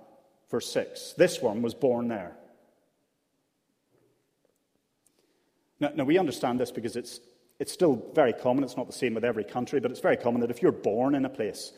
Verse 0.51 0.69
6 0.71 1.13
This 1.17 1.41
one 1.41 1.61
was 1.61 1.73
born 1.73 2.09
there. 2.09 2.33
Now, 5.79 5.91
now, 5.95 6.03
we 6.03 6.19
understand 6.19 6.59
this 6.59 6.69
because 6.69 6.95
it's, 6.95 7.19
it's 7.57 7.71
still 7.71 8.05
very 8.13 8.33
common. 8.33 8.63
It's 8.63 8.77
not 8.77 8.85
the 8.85 8.93
same 8.93 9.15
with 9.15 9.25
every 9.25 9.43
country, 9.43 9.79
but 9.79 9.89
it's 9.89 9.99
very 9.99 10.17
common 10.17 10.41
that 10.41 10.51
if 10.51 10.61
you're 10.61 10.71
born 10.71 11.15
in 11.15 11.25
a 11.25 11.29
place, 11.29 11.71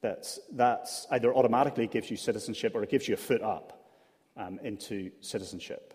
that's, 0.00 0.40
that's 0.52 1.06
either 1.10 1.34
automatically 1.34 1.86
gives 1.86 2.10
you 2.10 2.16
citizenship 2.16 2.74
or 2.74 2.82
it 2.82 2.88
gives 2.88 3.06
you 3.06 3.14
a 3.14 3.18
foot 3.18 3.42
up 3.42 3.90
um, 4.38 4.58
into 4.62 5.10
citizenship. 5.20 5.92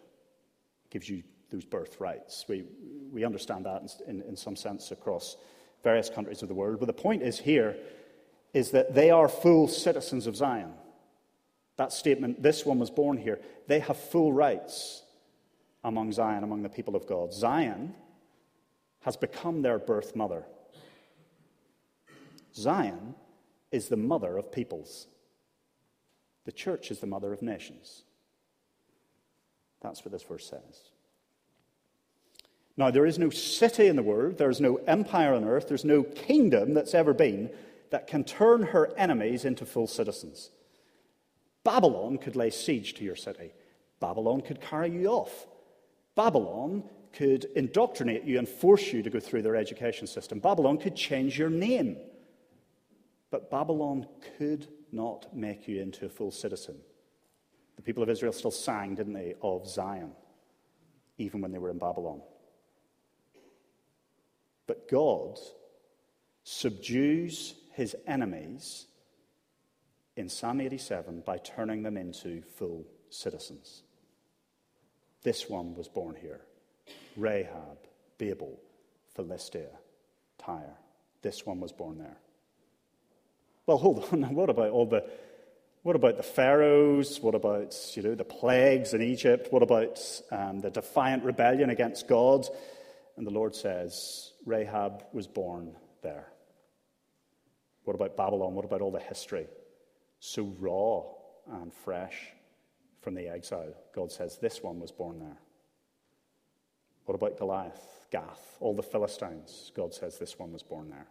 It 0.85 0.91
gives 0.91 1.09
you 1.09 1.23
those 1.49 1.65
birth 1.65 1.99
rights. 1.99 2.45
We, 2.47 2.65
we 3.11 3.23
understand 3.25 3.65
that 3.65 3.81
in, 4.07 4.21
in, 4.21 4.29
in 4.29 4.35
some 4.35 4.55
sense 4.55 4.91
across 4.91 5.37
various 5.83 6.11
countries 6.11 6.43
of 6.43 6.47
the 6.47 6.53
world. 6.53 6.79
But 6.79 6.85
the 6.85 6.93
point 6.93 7.23
is 7.23 7.39
here 7.39 7.75
is 8.53 8.69
that 8.71 8.93
they 8.93 9.09
are 9.09 9.27
full 9.27 9.67
citizens 9.67 10.27
of 10.27 10.35
Zion. 10.35 10.73
That 11.77 11.93
statement, 11.93 12.41
this 12.41 12.65
one 12.65 12.79
was 12.79 12.89
born 12.89 13.17
here, 13.17 13.39
they 13.67 13.79
have 13.79 13.97
full 13.97 14.33
rights 14.33 15.03
among 15.83 16.11
Zion, 16.11 16.43
among 16.43 16.63
the 16.63 16.69
people 16.69 16.95
of 16.95 17.07
God. 17.07 17.33
Zion 17.33 17.93
has 19.01 19.15
become 19.15 19.61
their 19.61 19.79
birth 19.79 20.15
mother. 20.15 20.43
Zion 22.53 23.15
is 23.71 23.87
the 23.87 23.97
mother 23.97 24.37
of 24.37 24.51
peoples. 24.51 25.07
The 26.45 26.51
church 26.51 26.91
is 26.91 26.99
the 26.99 27.07
mother 27.07 27.31
of 27.31 27.41
nations. 27.41 28.03
That's 29.81 30.03
what 30.03 30.11
this 30.11 30.23
verse 30.23 30.49
says. 30.49 30.91
Now, 32.75 32.91
there 32.91 33.05
is 33.05 33.19
no 33.19 33.29
city 33.29 33.87
in 33.87 33.95
the 33.95 34.03
world, 34.03 34.37
there 34.37 34.49
is 34.49 34.61
no 34.61 34.77
empire 34.87 35.33
on 35.33 35.43
earth, 35.43 35.67
there's 35.67 35.85
no 35.85 36.03
kingdom 36.03 36.73
that's 36.73 36.93
ever 36.93 37.13
been 37.13 37.49
that 37.89 38.07
can 38.07 38.23
turn 38.23 38.63
her 38.63 38.93
enemies 38.97 39.45
into 39.45 39.65
full 39.65 39.87
citizens. 39.87 40.51
Babylon 41.67 42.17
could 42.17 42.37
lay 42.37 42.49
siege 42.49 42.93
to 42.93 43.03
your 43.03 43.17
city, 43.17 43.51
Babylon 43.99 44.39
could 44.39 44.61
carry 44.61 44.89
you 44.89 45.07
off. 45.07 45.47
Babylon 46.15 46.81
could 47.11 47.43
indoctrinate 47.57 48.23
you 48.23 48.39
and 48.39 48.47
force 48.47 48.93
you 48.93 49.03
to 49.03 49.09
go 49.09 49.19
through 49.19 49.41
their 49.41 49.57
education 49.57 50.07
system. 50.07 50.39
Babylon 50.39 50.77
could 50.77 50.95
change 50.95 51.37
your 51.37 51.49
name. 51.49 51.97
But 53.31 53.51
Babylon 53.51 54.07
could 54.37 54.69
not 54.93 55.35
make 55.35 55.67
you 55.67 55.81
into 55.81 56.05
a 56.05 56.09
full 56.09 56.31
citizen. 56.31 56.77
The 57.75 57.81
people 57.81 58.01
of 58.01 58.09
Israel 58.09 58.31
still 58.31 58.49
sang, 58.49 58.95
didn't 58.95 59.11
they, 59.11 59.35
of 59.41 59.67
Zion, 59.67 60.13
even 61.17 61.41
when 61.41 61.51
they 61.51 61.59
were 61.59 61.69
in 61.69 61.79
Babylon. 61.79 62.21
But 64.67 64.87
God 64.87 65.37
subdues 66.45 67.55
his 67.73 67.93
enemies 68.07 68.85
in 70.17 70.27
Psalm 70.27 70.59
87 70.59 71.21
by 71.21 71.37
turning 71.37 71.83
them 71.83 71.95
into 71.95 72.41
full 72.57 72.85
citizens. 73.09 73.83
This 75.23 75.47
one 75.47 75.75
was 75.75 75.87
born 75.87 76.15
here 76.19 76.41
Rahab, 77.15 77.77
Babel, 78.17 78.59
Philistia, 79.15 79.69
Tyre. 80.37 80.77
This 81.21 81.45
one 81.45 81.59
was 81.59 81.71
born 81.71 81.99
there. 81.99 82.17
Well, 83.65 83.77
hold 83.77 84.05
on. 84.11 84.23
What 84.35 84.49
about 84.49 84.71
all 84.71 84.87
the 84.87 85.05
what 85.83 85.95
about 85.95 86.17
the 86.17 86.23
pharaohs? 86.23 87.19
What 87.21 87.35
about 87.35 87.75
you 87.95 88.01
know 88.01 88.15
the 88.15 88.25
plagues 88.25 88.93
in 88.93 89.01
Egypt? 89.01 89.47
What 89.51 89.63
about 89.63 89.99
um, 90.31 90.59
the 90.59 90.71
defiant 90.71 91.23
rebellion 91.23 91.69
against 91.69 92.07
God? 92.07 92.47
And 93.15 93.25
the 93.25 93.31
Lord 93.31 93.55
says, 93.55 94.33
Rahab 94.45 95.03
was 95.13 95.27
born 95.27 95.75
there. 96.01 96.27
What 97.83 97.95
about 97.95 98.17
Babylon? 98.17 98.53
What 98.53 98.65
about 98.65 98.81
all 98.81 98.91
the 98.91 98.99
history? 98.99 99.47
So 100.19 100.53
raw 100.59 101.03
and 101.61 101.73
fresh 101.73 102.33
from 103.01 103.15
the 103.15 103.27
exile. 103.27 103.73
God 103.93 104.11
says, 104.11 104.37
This 104.37 104.61
one 104.61 104.79
was 104.79 104.91
born 104.91 105.19
there. 105.19 105.37
What 107.05 107.15
about 107.15 107.37
Goliath, 107.37 108.07
Gath, 108.11 108.57
all 108.59 108.75
the 108.75 108.83
Philistines? 108.83 109.71
God 109.75 109.93
says, 109.93 110.17
This 110.17 110.37
one 110.37 110.51
was 110.51 110.63
born 110.63 110.89
there. 110.89 111.07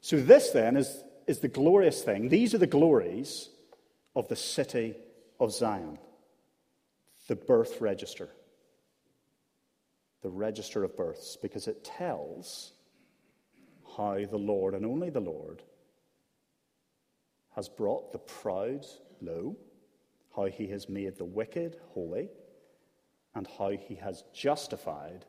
So, 0.00 0.20
this 0.20 0.50
then 0.50 0.76
is, 0.76 1.02
is 1.26 1.40
the 1.40 1.48
glorious 1.48 2.02
thing. 2.02 2.28
These 2.28 2.54
are 2.54 2.58
the 2.58 2.66
glories 2.66 3.48
of 4.14 4.28
the 4.28 4.36
city 4.36 4.96
of 5.40 5.52
Zion, 5.52 5.98
the 7.26 7.36
birth 7.36 7.80
register 7.80 8.30
the 10.26 10.30
register 10.30 10.82
of 10.82 10.96
births 10.96 11.36
because 11.40 11.68
it 11.68 11.84
tells 11.84 12.72
how 13.96 14.24
the 14.28 14.36
Lord, 14.36 14.74
and 14.74 14.84
only 14.84 15.08
the 15.08 15.20
Lord, 15.20 15.62
has 17.56 17.68
brought 17.68 18.12
the 18.12 18.18
proud 18.18 18.86
low, 19.20 19.56
how 20.36 20.44
he 20.44 20.68
has 20.68 20.88
made 20.88 21.16
the 21.16 21.24
wicked 21.24 21.76
holy, 21.94 22.28
and 23.34 23.48
how 23.58 23.70
he 23.70 23.94
has 23.96 24.22
justified 24.32 25.24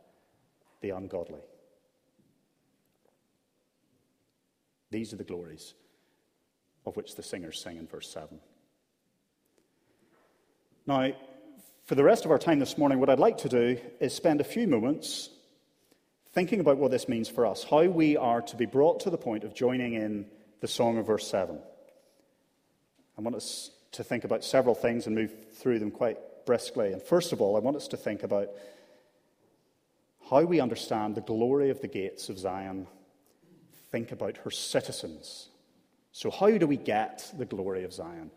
the 0.82 0.90
ungodly. 0.90 1.42
These 4.92 5.14
are 5.14 5.18
the 5.18 5.24
glories 5.24 5.74
of 6.86 6.96
which 6.96 7.16
the 7.16 7.24
singers 7.24 7.62
sing 7.62 7.78
in 7.78 7.88
verse 7.88 8.10
7. 8.10 8.40
Now, 10.86 11.12
for 11.86 11.96
the 11.96 12.04
rest 12.04 12.26
of 12.26 12.32
our 12.32 12.38
time 12.38 12.60
this 12.60 12.78
morning, 12.78 13.00
what 13.00 13.10
I'd 13.10 13.20
like 13.20 13.38
to 13.40 13.50
do 13.50 13.78
is 14.00 14.14
spend 14.14 14.42
a 14.42 14.46
few 14.46 14.68
moments 14.68 15.30
thinking 16.34 16.60
about 16.60 16.78
what 16.78 16.92
this 16.92 17.10
means 17.10 17.28
for 17.30 17.46
us, 17.46 17.64
how 17.64 17.84
we 17.86 18.16
are 18.16 18.42
to 18.42 18.56
be 18.56 18.66
brought 18.66 19.02
to 19.02 19.10
the 19.10 19.18
point 19.18 19.44
of 19.44 19.54
joining 19.54 19.94
in 19.94 20.26
the 20.60 20.68
song 20.68 20.98
of 20.98 21.08
verse 21.08 21.28
7. 21.28 21.60
I 23.18 23.22
want 23.22 23.36
us 23.36 23.72
to 23.94 24.04
think 24.04 24.24
about 24.24 24.44
several 24.44 24.76
things 24.76 25.08
and 25.08 25.16
move 25.16 25.34
through 25.54 25.80
them 25.80 25.92
quite 25.92 26.18
briskly. 26.46 26.94
And 26.94 27.02
first 27.02 27.34
of 27.34 27.42
all, 27.42 27.56
I 27.56 27.60
want 27.60 27.78
us 27.78 27.88
to 27.90 27.98
think 27.98 28.24
about 28.24 28.50
how 30.30 30.44
we 30.44 30.60
understand 30.60 31.16
the 31.16 31.22
glory 31.22 31.70
of 31.70 31.82
the 31.82 31.88
gates 31.88 32.30
of 32.30 32.38
Zion, 32.38 32.88
think 33.92 34.12
about 34.12 34.38
her 34.38 34.52
citizens. 34.52 35.50
So, 36.12 36.30
how 36.30 36.58
do 36.58 36.68
we 36.68 36.78
get 36.78 37.32
the 37.38 37.46
glory 37.46 37.84
of 37.84 37.94
Zion? 37.94 38.32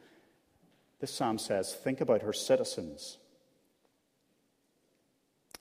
This 1.00 1.12
psalm 1.12 1.38
says, 1.38 1.74
think 1.74 2.00
about 2.00 2.22
her 2.22 2.32
citizens. 2.32 3.18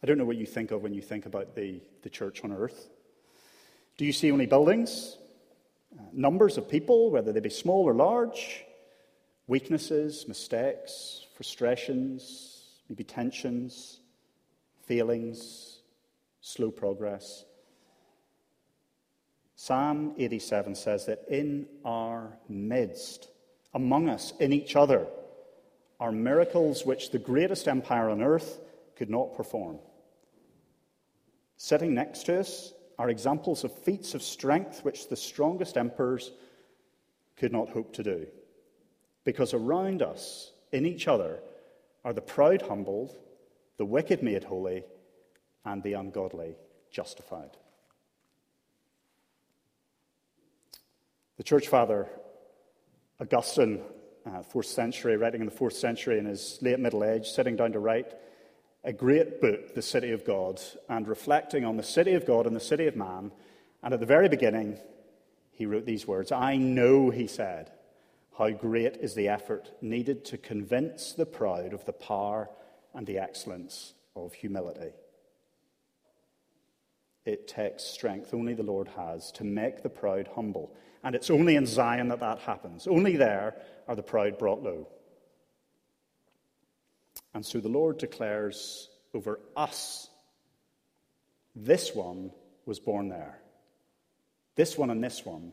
I 0.03 0.07
don't 0.07 0.17
know 0.17 0.25
what 0.25 0.37
you 0.37 0.45
think 0.45 0.71
of 0.71 0.81
when 0.81 0.93
you 0.93 1.01
think 1.01 1.25
about 1.25 1.55
the, 1.55 1.81
the 2.03 2.09
church 2.09 2.43
on 2.43 2.51
earth. 2.51 2.89
Do 3.97 4.05
you 4.05 4.13
see 4.13 4.31
only 4.31 4.45
buildings, 4.45 5.17
uh, 5.97 6.03
numbers 6.13 6.57
of 6.57 6.69
people, 6.69 7.09
whether 7.09 7.33
they 7.33 7.39
be 7.39 7.49
small 7.49 7.83
or 7.85 7.93
large, 7.93 8.65
weaknesses, 9.49 10.27
mistakes, 10.27 11.25
frustrations, 11.35 12.81
maybe 12.87 13.03
tensions, 13.03 13.99
feelings, 14.85 15.79
slow 16.39 16.69
progress? 16.69 17.45
Psalm 19.55 20.13
87 20.17 20.75
says 20.75 21.07
that 21.07 21.25
in 21.29 21.65
our 21.83 22.37
midst, 22.47 23.27
among 23.73 24.07
us, 24.07 24.33
in 24.39 24.53
each 24.53 24.75
other, 24.75 25.07
are 25.99 26.11
miracles 26.11 26.85
which 26.85 27.09
the 27.09 27.19
greatest 27.19 27.67
empire 27.67 28.09
on 28.09 28.21
earth 28.21 28.59
could 28.95 29.09
not 29.09 29.35
perform. 29.35 29.79
Sitting 31.57 31.95
next 31.95 32.27
to 32.27 32.39
us 32.39 32.71
are 32.99 33.09
examples 33.09 33.63
of 33.63 33.73
feats 33.79 34.13
of 34.13 34.21
strength 34.21 34.85
which 34.85 35.09
the 35.09 35.15
strongest 35.15 35.75
emperors 35.75 36.31
could 37.35 37.51
not 37.51 37.69
hope 37.69 37.93
to 37.93 38.03
do. 38.03 38.27
Because 39.29 39.53
around 39.53 40.01
us, 40.01 40.53
in 40.71 40.87
each 40.87 41.07
other, 41.07 41.39
are 42.03 42.13
the 42.13 42.19
proud 42.19 42.63
humbled, 42.63 43.15
the 43.77 43.85
wicked 43.85 44.23
made 44.23 44.43
holy, 44.43 44.83
and 45.63 45.83
the 45.83 45.93
ungodly 45.93 46.55
justified. 46.89 47.51
The 51.37 51.43
church 51.43 51.67
father 51.67 52.07
Augustine, 53.21 53.83
uh, 54.25 54.41
fourth 54.41 54.65
century, 54.65 55.15
writing 55.15 55.41
in 55.41 55.45
the 55.45 55.55
fourth 55.55 55.75
century 55.75 56.17
in 56.17 56.25
his 56.25 56.57
late 56.63 56.79
middle 56.79 57.03
age, 57.03 57.27
sitting 57.27 57.55
down 57.55 57.73
to 57.73 57.79
write, 57.79 58.15
a 58.83 58.91
great 58.91 59.41
book, 59.41 59.75
The 59.75 59.83
City 59.83 60.09
of 60.09 60.25
God, 60.25 60.59
and 60.89 61.07
reflecting 61.07 61.65
on 61.65 61.77
the 61.77 61.83
city 61.83 62.15
of 62.15 62.25
God 62.25 62.47
and 62.47 62.55
the 62.55 62.59
city 62.59 62.87
of 62.87 62.95
man. 62.95 63.31
And 63.83 63.93
at 63.93 63.99
the 63.99 64.07
very 64.07 64.27
beginning, 64.27 64.79
he 65.51 65.67
wrote 65.67 65.85
these 65.85 66.07
words 66.07 66.31
I 66.31 66.57
know, 66.57 67.11
he 67.11 67.27
said, 67.27 67.73
how 68.39 68.49
great 68.49 68.95
is 68.95 69.15
the 69.15 69.27
effort 69.27 69.69
needed 69.81 70.23
to 70.23 70.37
convince 70.37 71.11
the 71.11 71.25
proud 71.25 71.73
of 71.73 71.83
the 71.83 71.91
power 71.91 72.49
and 72.93 73.05
the 73.05 73.19
excellence 73.19 73.93
of 74.15 74.33
humility. 74.33 74.93
It 77.25 77.49
takes 77.49 77.83
strength 77.83 78.33
only 78.33 78.53
the 78.53 78.63
Lord 78.63 78.87
has 78.95 79.33
to 79.33 79.43
make 79.43 79.83
the 79.83 79.89
proud 79.89 80.29
humble. 80.35 80.73
And 81.03 81.15
it's 81.15 81.29
only 81.29 81.57
in 81.57 81.65
Zion 81.65 82.07
that 82.07 82.21
that 82.21 82.39
happens. 82.39 82.87
Only 82.87 83.17
there 83.17 83.55
are 83.89 83.95
the 83.95 84.01
proud 84.01 84.37
brought 84.37 84.63
low. 84.63 84.87
And 87.33 87.45
so 87.45 87.59
the 87.59 87.67
Lord 87.67 87.97
declares 87.97 88.89
over 89.13 89.41
us 89.57 90.09
this 91.53 91.93
one 91.93 92.31
was 92.65 92.79
born 92.79 93.09
there. 93.09 93.41
This 94.55 94.77
one 94.77 94.89
and 94.89 95.03
this 95.03 95.25
one 95.25 95.51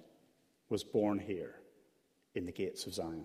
was 0.69 0.85
born 0.85 1.19
here 1.19 1.57
in 2.37 2.47
the 2.47 2.53
gates 2.53 2.87
of 2.87 2.95
Zion. 2.95 3.25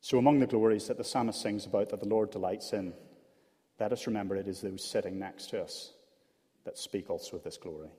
So, 0.00 0.16
among 0.16 0.38
the 0.38 0.46
glories 0.46 0.86
that 0.86 0.96
the 0.96 1.04
psalmist 1.04 1.40
sings 1.42 1.66
about 1.66 1.90
that 1.90 2.00
the 2.00 2.08
Lord 2.08 2.30
delights 2.30 2.72
in, 2.72 2.94
let 3.78 3.92
us 3.92 4.06
remember 4.06 4.36
it 4.36 4.48
is 4.48 4.60
those 4.60 4.82
sitting 4.82 5.18
next 5.18 5.50
to 5.50 5.60
us 5.60 5.92
that 6.64 6.78
speak 6.78 7.10
also 7.10 7.36
of 7.36 7.44
this 7.44 7.56
glory. 7.56 7.90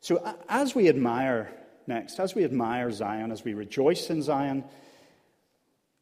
So, 0.00 0.36
as 0.48 0.74
we 0.74 0.88
admire 0.88 1.52
next, 1.86 2.18
as 2.18 2.34
we 2.34 2.44
admire 2.44 2.90
Zion, 2.90 3.30
as 3.30 3.44
we 3.44 3.54
rejoice 3.54 4.08
in 4.08 4.22
Zion, 4.22 4.64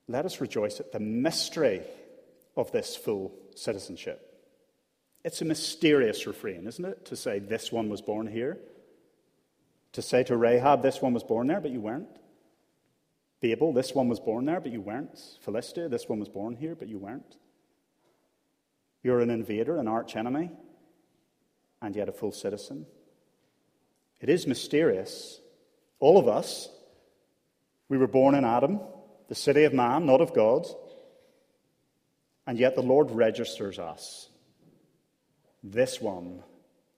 let 0.07 0.25
us 0.25 0.41
rejoice 0.41 0.81
at 0.81 0.93
the 0.93 1.01
mystery 1.01 1.83
of 2.57 2.71
this 2.73 2.97
full 2.97 3.35
citizenship. 3.57 4.25
It's 5.25 5.43
a 5.43 5.45
mysterious 5.45 6.27
refrain, 6.27 6.67
isn't 6.67 6.85
it? 6.85 7.05
To 7.07 7.17
say, 7.17 7.41
this 7.41 7.73
one 7.73 7.89
was 7.89 8.01
born 8.01 8.29
here. 8.29 8.59
To 9.99 10.03
say 10.03 10.23
to 10.23 10.37
Rahab, 10.37 10.81
this 10.81 11.03
one 11.03 11.13
was 11.13 11.25
born 11.25 11.49
there, 11.49 11.61
but 11.61 11.73
you 11.73 11.81
weren't. 11.81 12.21
Babel, 13.41 13.73
this 13.73 13.97
one 13.97 14.07
was 14.07 14.21
born 14.21 14.45
there, 14.45 14.61
but 14.61 14.71
you 14.71 14.81
weren't. 14.81 15.19
Philistia, 15.41 15.89
this 15.89 16.09
one 16.09 16.21
was 16.21 16.29
born 16.29 16.55
here, 16.55 16.77
but 16.77 16.87
you 16.87 16.99
weren't. 16.99 17.37
You're 19.03 19.19
an 19.19 19.29
invader, 19.29 19.77
an 19.77 19.89
arch 19.89 20.15
enemy, 20.15 20.53
and 21.83 21.97
yet 21.97 22.09
a 22.09 22.13
full 22.13 22.31
citizen. 22.31 22.87
It 24.21 24.29
is 24.29 24.47
mysterious. 24.47 25.41
All 25.99 26.17
of 26.17 26.29
us, 26.29 26.69
we 27.89 27.99
were 27.99 28.07
born 28.07 28.37
in 28.37 28.45
Adam 28.45 28.79
the 29.27 29.35
city 29.35 29.65
of 29.65 29.73
man, 29.73 30.07
not 30.07 30.21
of 30.21 30.33
God. 30.33 30.65
And 32.47 32.57
yet 32.57 32.77
the 32.77 32.83
Lord 32.83 33.11
registers 33.11 33.81
us. 33.81 34.29
This 35.65 36.01
one 36.01 36.45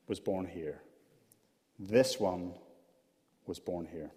was 0.07 0.21
born 0.21 0.45
here. 0.45 0.83
This 1.79 2.21
one 2.21 2.53
was 3.51 3.59
born 3.59 3.85
here. 3.85 4.13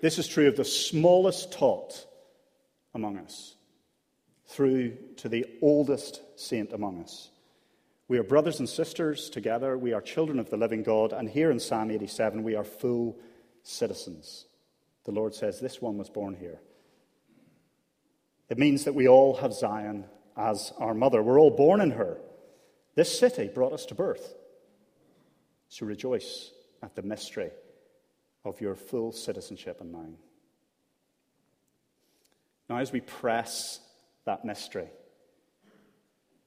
This 0.00 0.18
is 0.18 0.26
true 0.26 0.48
of 0.48 0.56
the 0.56 0.64
smallest 0.64 1.52
tot 1.52 2.06
among 2.94 3.18
us, 3.18 3.56
through 4.46 4.96
to 5.18 5.28
the 5.28 5.44
oldest 5.60 6.22
saint 6.34 6.72
among 6.72 7.02
us. 7.02 7.30
We 8.08 8.16
are 8.16 8.22
brothers 8.22 8.58
and 8.58 8.66
sisters 8.66 9.28
together. 9.28 9.76
We 9.76 9.92
are 9.92 10.00
children 10.00 10.38
of 10.38 10.48
the 10.48 10.56
living 10.56 10.82
God. 10.82 11.12
And 11.12 11.28
here 11.28 11.50
in 11.50 11.60
Psalm 11.60 11.90
87, 11.90 12.42
we 12.42 12.56
are 12.56 12.64
full 12.64 13.18
citizens. 13.62 14.46
The 15.04 15.12
Lord 15.12 15.34
says, 15.34 15.60
This 15.60 15.80
one 15.80 15.98
was 15.98 16.08
born 16.08 16.34
here. 16.34 16.58
It 18.48 18.58
means 18.58 18.84
that 18.84 18.94
we 18.94 19.08
all 19.08 19.36
have 19.36 19.52
Zion 19.52 20.06
as 20.38 20.72
our 20.78 20.94
mother. 20.94 21.22
We're 21.22 21.38
all 21.38 21.50
born 21.50 21.82
in 21.82 21.90
her. 21.90 22.16
This 22.94 23.18
city 23.18 23.50
brought 23.52 23.74
us 23.74 23.84
to 23.86 23.94
birth. 23.94 24.34
So 25.68 25.84
rejoice 25.84 26.50
at 26.82 26.94
the 26.94 27.02
mystery 27.02 27.50
of 28.44 28.60
your 28.60 28.74
full 28.74 29.12
citizenship 29.12 29.80
and 29.80 29.92
mine. 29.92 30.16
Now, 32.68 32.78
as 32.78 32.92
we 32.92 33.00
press 33.00 33.80
that 34.24 34.44
mystery, 34.44 34.88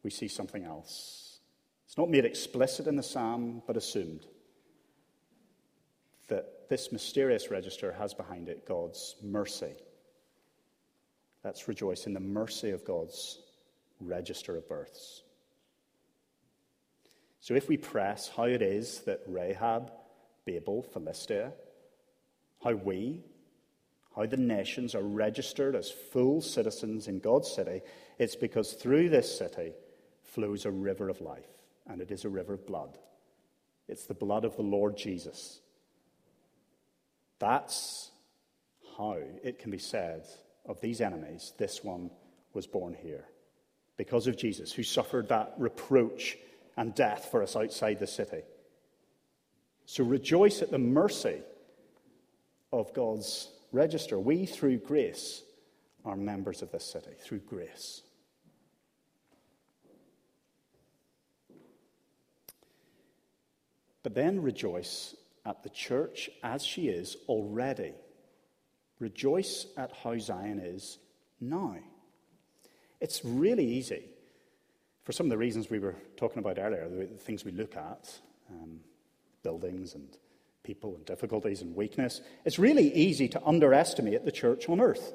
we 0.03 0.09
see 0.09 0.27
something 0.27 0.63
else. 0.63 1.39
It's 1.85 1.97
not 1.97 2.09
made 2.09 2.25
explicit 2.25 2.87
in 2.87 2.95
the 2.95 3.03
psalm, 3.03 3.61
but 3.65 3.77
assumed 3.77 4.25
that 6.27 6.67
this 6.69 6.91
mysterious 6.91 7.51
register 7.51 7.91
has 7.93 8.13
behind 8.13 8.49
it 8.49 8.65
God's 8.65 9.15
mercy. 9.21 9.73
Let's 11.43 11.67
rejoice 11.67 12.07
in 12.07 12.13
the 12.13 12.19
mercy 12.19 12.71
of 12.71 12.83
God's 12.83 13.39
register 13.99 14.57
of 14.57 14.67
births. 14.67 15.21
So, 17.39 17.53
if 17.53 17.69
we 17.69 17.77
press 17.77 18.31
how 18.35 18.45
it 18.45 18.63
is 18.63 19.01
that 19.01 19.21
Rahab, 19.27 19.91
Babel, 20.45 20.83
Philistia, 20.83 21.53
how 22.63 22.73
we, 22.73 23.23
how 24.15 24.25
the 24.25 24.37
nations 24.37 24.95
are 24.95 25.03
registered 25.03 25.75
as 25.75 25.91
full 25.91 26.41
citizens 26.41 27.07
in 27.07 27.19
God's 27.19 27.51
city, 27.51 27.81
it's 28.17 28.35
because 28.35 28.73
through 28.73 29.09
this 29.09 29.37
city 29.37 29.73
flows 30.23 30.65
a 30.65 30.71
river 30.71 31.09
of 31.09 31.21
life, 31.21 31.49
and 31.87 32.01
it 32.01 32.11
is 32.11 32.25
a 32.25 32.29
river 32.29 32.53
of 32.53 32.65
blood. 32.65 32.97
It's 33.87 34.05
the 34.05 34.13
blood 34.13 34.45
of 34.45 34.55
the 34.55 34.63
Lord 34.63 34.97
Jesus 34.97 35.61
that's 37.39 38.11
how 38.97 39.17
it 39.43 39.59
can 39.59 39.71
be 39.71 39.77
said 39.77 40.25
of 40.65 40.79
these 40.81 41.01
enemies 41.01 41.53
this 41.57 41.83
one 41.83 42.09
was 42.53 42.67
born 42.67 42.93
here. 42.93 43.25
Because 43.97 44.27
of 44.27 44.37
Jesus, 44.37 44.71
who 44.71 44.83
suffered 44.83 45.29
that 45.29 45.53
reproach 45.57 46.37
and 46.77 46.93
death 46.95 47.29
for 47.31 47.41
us 47.43 47.55
outside 47.55 47.99
the 47.99 48.07
city. 48.07 48.41
So 49.85 50.03
rejoice 50.03 50.61
at 50.61 50.71
the 50.71 50.79
mercy 50.79 51.41
of 52.73 52.93
God's 52.93 53.49
register. 53.71 54.19
We, 54.19 54.45
through 54.45 54.77
grace, 54.77 55.43
are 56.03 56.15
members 56.15 56.61
of 56.61 56.71
this 56.71 56.85
city, 56.85 57.11
through 57.19 57.39
grace. 57.39 58.01
But 64.03 64.13
then 64.13 64.41
rejoice 64.41 65.15
at 65.45 65.63
the 65.63 65.69
church 65.69 66.29
as 66.43 66.63
she 66.63 66.89
is 66.89 67.17
already. 67.27 67.93
Rejoice 68.99 69.67
at 69.77 69.91
how 70.03 70.17
Zion 70.17 70.59
is 70.59 70.99
now. 71.41 71.77
It's 73.01 73.25
really 73.25 73.65
easy, 73.65 74.05
for 75.03 75.11
some 75.11 75.25
of 75.25 75.29
the 75.29 75.37
reasons 75.37 75.69
we 75.69 75.79
were 75.79 75.95
talking 76.17 76.39
about 76.39 76.59
earlier, 76.59 76.87
the 76.87 77.05
things 77.05 77.43
we 77.43 77.51
look 77.51 77.75
at, 77.75 78.19
um, 78.49 78.79
buildings 79.45 79.95
and 79.95 80.09
people 80.63 80.95
and 80.95 81.05
difficulties 81.05 81.61
and 81.61 81.75
weakness, 81.75 82.19
it's 82.43 82.59
really 82.59 82.93
easy 82.93 83.27
to 83.29 83.41
underestimate 83.45 84.25
the 84.25 84.31
church 84.31 84.67
on 84.67 84.81
earth. 84.81 85.13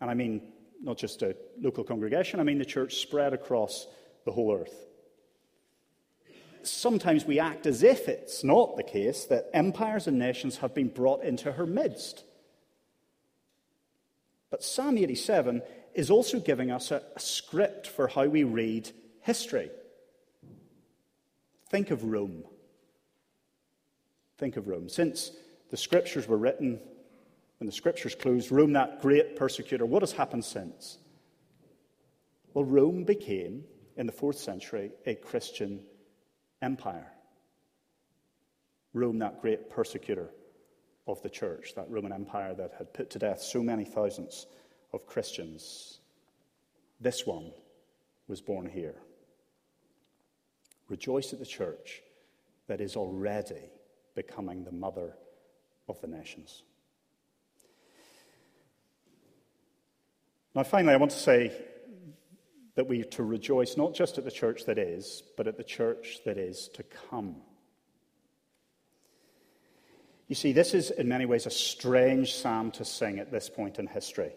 And 0.00 0.10
I 0.10 0.14
mean 0.14 0.42
not 0.80 0.98
just 0.98 1.22
a 1.22 1.34
local 1.60 1.84
congregation, 1.84 2.38
I 2.38 2.44
mean 2.44 2.58
the 2.58 2.64
church 2.76 2.96
spread 2.96 3.32
across 3.32 3.86
the 4.24 4.32
whole 4.32 4.54
earth 4.54 4.74
sometimes 6.62 7.24
we 7.24 7.38
act 7.40 7.66
as 7.66 7.82
if 7.82 8.08
it's 8.08 8.44
not 8.44 8.76
the 8.76 8.82
case 8.82 9.24
that 9.26 9.50
empires 9.52 10.06
and 10.06 10.18
nations 10.18 10.58
have 10.58 10.74
been 10.74 10.88
brought 10.88 11.22
into 11.22 11.52
her 11.52 11.66
midst. 11.66 12.24
But 14.50 14.62
Psalm 14.62 14.98
87 14.98 15.62
is 15.94 16.10
also 16.10 16.40
giving 16.40 16.70
us 16.70 16.90
a, 16.90 17.02
a 17.16 17.20
script 17.20 17.86
for 17.86 18.08
how 18.08 18.26
we 18.26 18.44
read 18.44 18.90
history. 19.20 19.70
Think 21.72 21.90
of 21.90 22.04
Rome. 22.04 22.44
Think 24.36 24.58
of 24.58 24.68
Rome. 24.68 24.90
Since 24.90 25.32
the 25.70 25.76
scriptures 25.78 26.28
were 26.28 26.36
written, 26.36 26.78
when 27.58 27.66
the 27.66 27.72
scriptures 27.72 28.14
closed, 28.14 28.52
Rome, 28.52 28.74
that 28.74 29.00
great 29.00 29.36
persecutor, 29.36 29.86
what 29.86 30.02
has 30.02 30.12
happened 30.12 30.44
since? 30.44 30.98
Well, 32.52 32.66
Rome 32.66 33.04
became, 33.04 33.64
in 33.96 34.04
the 34.04 34.12
fourth 34.12 34.38
century, 34.38 34.92
a 35.06 35.14
Christian 35.14 35.80
Empire. 36.60 37.10
Rome, 38.92 39.18
that 39.20 39.40
great 39.40 39.70
persecutor 39.70 40.28
of 41.06 41.22
the 41.22 41.30
church, 41.30 41.74
that 41.74 41.88
Roman 41.88 42.12
Empire 42.12 42.52
that 42.52 42.74
had 42.76 42.92
put 42.92 43.08
to 43.10 43.18
death 43.18 43.40
so 43.40 43.62
many 43.62 43.86
thousands 43.86 44.46
of 44.92 45.06
Christians. 45.06 46.00
This 47.00 47.26
one 47.26 47.50
was 48.28 48.42
born 48.42 48.68
here. 48.68 48.96
Rejoice 50.92 51.32
at 51.32 51.38
the 51.38 51.46
church 51.46 52.02
that 52.66 52.82
is 52.82 52.96
already 52.96 53.70
becoming 54.14 54.62
the 54.62 54.72
mother 54.72 55.14
of 55.88 55.98
the 56.02 56.06
nations. 56.06 56.64
Now, 60.54 60.64
finally, 60.64 60.92
I 60.92 60.98
want 60.98 61.12
to 61.12 61.18
say 61.18 61.50
that 62.74 62.86
we 62.88 63.00
are 63.00 63.04
to 63.04 63.22
rejoice 63.22 63.78
not 63.78 63.94
just 63.94 64.18
at 64.18 64.26
the 64.26 64.30
church 64.30 64.66
that 64.66 64.76
is, 64.76 65.22
but 65.38 65.46
at 65.48 65.56
the 65.56 65.64
church 65.64 66.18
that 66.26 66.36
is 66.36 66.68
to 66.74 66.82
come. 66.82 67.36
You 70.28 70.34
see, 70.34 70.52
this 70.52 70.74
is 70.74 70.90
in 70.90 71.08
many 71.08 71.24
ways 71.24 71.46
a 71.46 71.50
strange 71.50 72.34
psalm 72.34 72.70
to 72.72 72.84
sing 72.84 73.18
at 73.18 73.32
this 73.32 73.48
point 73.48 73.78
in 73.78 73.86
history. 73.86 74.34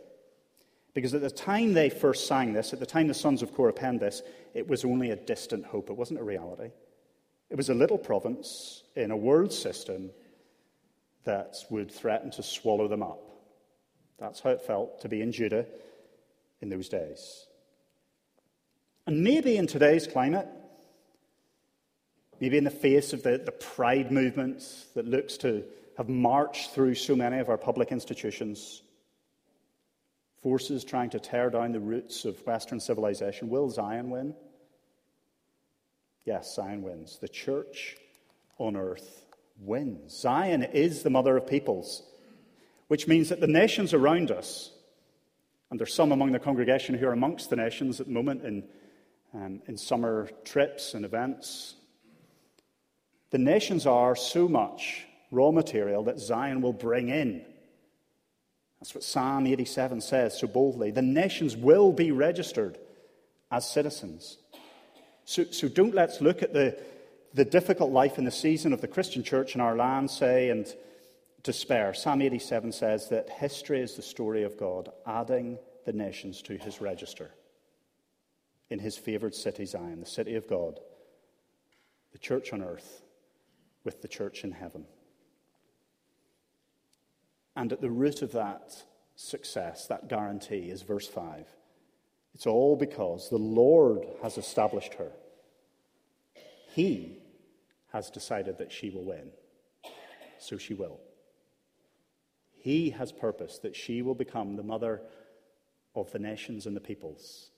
Because 0.95 1.13
at 1.13 1.21
the 1.21 1.29
time 1.29 1.73
they 1.73 1.89
first 1.89 2.25
sang 2.25 2.53
this, 2.53 2.73
at 2.73 2.79
the 2.79 2.85
time 2.85 3.07
the 3.07 3.13
sons 3.13 3.43
of 3.43 3.53
Korah 3.53 3.73
penned 3.73 3.99
this, 3.99 4.23
it 4.53 4.67
was 4.67 4.85
only 4.85 5.11
a 5.11 5.15
distant 5.15 5.65
hope. 5.65 5.89
It 5.89 5.97
wasn't 5.97 6.21
a 6.21 6.23
reality. 6.23 6.71
It 7.49 7.57
was 7.57 7.69
a 7.69 7.73
little 7.75 7.97
province 7.97 8.81
in 8.95 9.11
a 9.11 9.17
world 9.17 9.51
system 9.51 10.09
that 11.25 11.57
would 11.69 11.91
threaten 11.91 12.31
to 12.31 12.43
swallow 12.43 12.87
them 12.87 13.03
up. 13.03 13.19
That's 14.17 14.39
how 14.39 14.51
it 14.51 14.61
felt 14.61 15.01
to 15.01 15.09
be 15.09 15.21
in 15.21 15.33
Judah 15.33 15.65
in 16.61 16.69
those 16.69 16.87
days. 16.87 17.45
And 19.05 19.21
maybe 19.21 19.57
in 19.57 19.67
today's 19.67 20.07
climate, 20.07 20.47
maybe 22.39 22.57
in 22.57 22.63
the 22.63 22.71
face 22.71 23.11
of 23.11 23.21
the, 23.21 23.37
the 23.37 23.51
pride 23.51 24.13
movement 24.13 24.63
that 24.95 25.05
looks 25.05 25.35
to 25.37 25.65
have 25.97 26.07
marched 26.07 26.71
through 26.71 26.95
so 26.95 27.17
many 27.17 27.39
of 27.39 27.49
our 27.49 27.57
public 27.57 27.91
institutions, 27.91 28.81
forces 30.45 30.83
trying 30.83 31.09
to 31.09 31.19
tear 31.19 31.49
down 31.49 31.71
the 31.71 31.79
roots 31.79 32.23
of 32.23 32.37
Western 32.45 32.79
civilization, 32.79 33.49
will 33.49 33.67
Zion 33.67 34.11
win? 34.11 34.35
Yes, 36.23 36.53
Zion 36.53 36.83
wins. 36.83 37.17
The 37.19 37.27
church 37.27 37.97
on 38.59 38.75
earth 38.75 39.25
wins. 39.59 40.15
Zion 40.15 40.61
is 40.61 41.01
the 41.01 41.09
mother 41.09 41.35
of 41.35 41.47
peoples, 41.47 42.03
which 42.89 43.07
means 43.07 43.29
that 43.29 43.39
the 43.39 43.47
nations 43.47 43.91
around 43.91 44.29
us, 44.29 44.71
and 45.71 45.79
there's 45.79 45.95
some 45.95 46.11
among 46.11 46.31
the 46.31 46.37
congregation 46.37 46.93
who 46.93 47.07
are 47.07 47.13
amongst 47.13 47.49
the 47.49 47.55
nations 47.55 47.99
at 47.99 48.05
the 48.05 48.13
moment 48.13 48.45
in 48.45 48.65
um, 49.33 49.63
in 49.65 49.77
summer 49.77 50.29
trips 50.43 50.93
and 50.93 51.05
events. 51.05 51.73
The 53.31 53.39
nations 53.39 53.87
are 53.87 54.15
so 54.15 54.47
much 54.47 55.07
raw 55.31 55.49
material 55.49 56.03
that 56.03 56.19
Zion 56.19 56.61
will 56.61 56.71
bring 56.71 57.09
in. 57.09 57.43
That's 58.85 58.93
what 58.93 59.03
Psalm 59.03 59.47
87 59.47 59.99
says 59.99 60.39
so 60.39 60.45
boldly. 60.45 60.91
The 60.91 61.01
nations 61.01 61.57
will 61.57 61.91
be 61.91 62.11
registered 62.11 62.77
as 63.49 63.67
citizens. 63.67 64.37
So, 65.23 65.45
so 65.45 65.67
don't 65.67 65.95
let's 65.95 66.21
look 66.21 66.43
at 66.43 66.53
the, 66.53 66.77
the 67.33 67.45
difficult 67.45 67.91
life 67.91 68.19
in 68.19 68.25
the 68.25 68.31
season 68.31 68.73
of 68.73 68.81
the 68.81 68.87
Christian 68.87 69.23
church 69.23 69.55
in 69.55 69.61
our 69.61 69.75
land, 69.75 70.11
say, 70.11 70.51
and 70.51 70.71
despair. 71.41 71.95
Psalm 71.95 72.21
87 72.21 72.71
says 72.71 73.09
that 73.09 73.27
history 73.27 73.81
is 73.81 73.95
the 73.95 74.03
story 74.03 74.43
of 74.43 74.55
God 74.55 74.91
adding 75.07 75.57
the 75.87 75.93
nations 75.93 76.43
to 76.43 76.55
his 76.55 76.79
register 76.79 77.31
in 78.69 78.77
his 78.77 78.95
favored 78.95 79.33
city, 79.33 79.65
Zion, 79.65 79.99
the 79.99 80.05
city 80.05 80.35
of 80.35 80.47
God, 80.47 80.79
the 82.11 82.19
church 82.19 82.53
on 82.53 82.61
earth 82.61 83.01
with 83.83 84.03
the 84.03 84.07
church 84.07 84.43
in 84.43 84.51
heaven. 84.51 84.85
And 87.55 87.71
at 87.71 87.81
the 87.81 87.89
root 87.89 88.21
of 88.21 88.31
that 88.33 88.83
success, 89.15 89.87
that 89.87 90.09
guarantee, 90.09 90.69
is 90.69 90.81
verse 90.81 91.07
5. 91.07 91.47
It's 92.33 92.45
all 92.45 92.75
because 92.75 93.29
the 93.29 93.37
Lord 93.37 94.05
has 94.21 94.37
established 94.37 94.95
her. 94.95 95.11
He 96.73 97.19
has 97.93 98.09
decided 98.09 98.57
that 98.57 98.71
she 98.71 98.89
will 98.89 99.05
win. 99.05 99.31
So 100.37 100.57
she 100.57 100.73
will. 100.73 100.99
He 102.57 102.89
has 102.89 103.11
purposed 103.11 103.61
that 103.61 103.75
she 103.75 104.01
will 104.01 104.15
become 104.15 104.55
the 104.57 104.63
mother 104.63 105.01
of 105.95 106.11
the 106.11 106.19
nations 106.19 106.65
and 106.65 106.75
the 106.75 106.81
peoples 106.81 107.51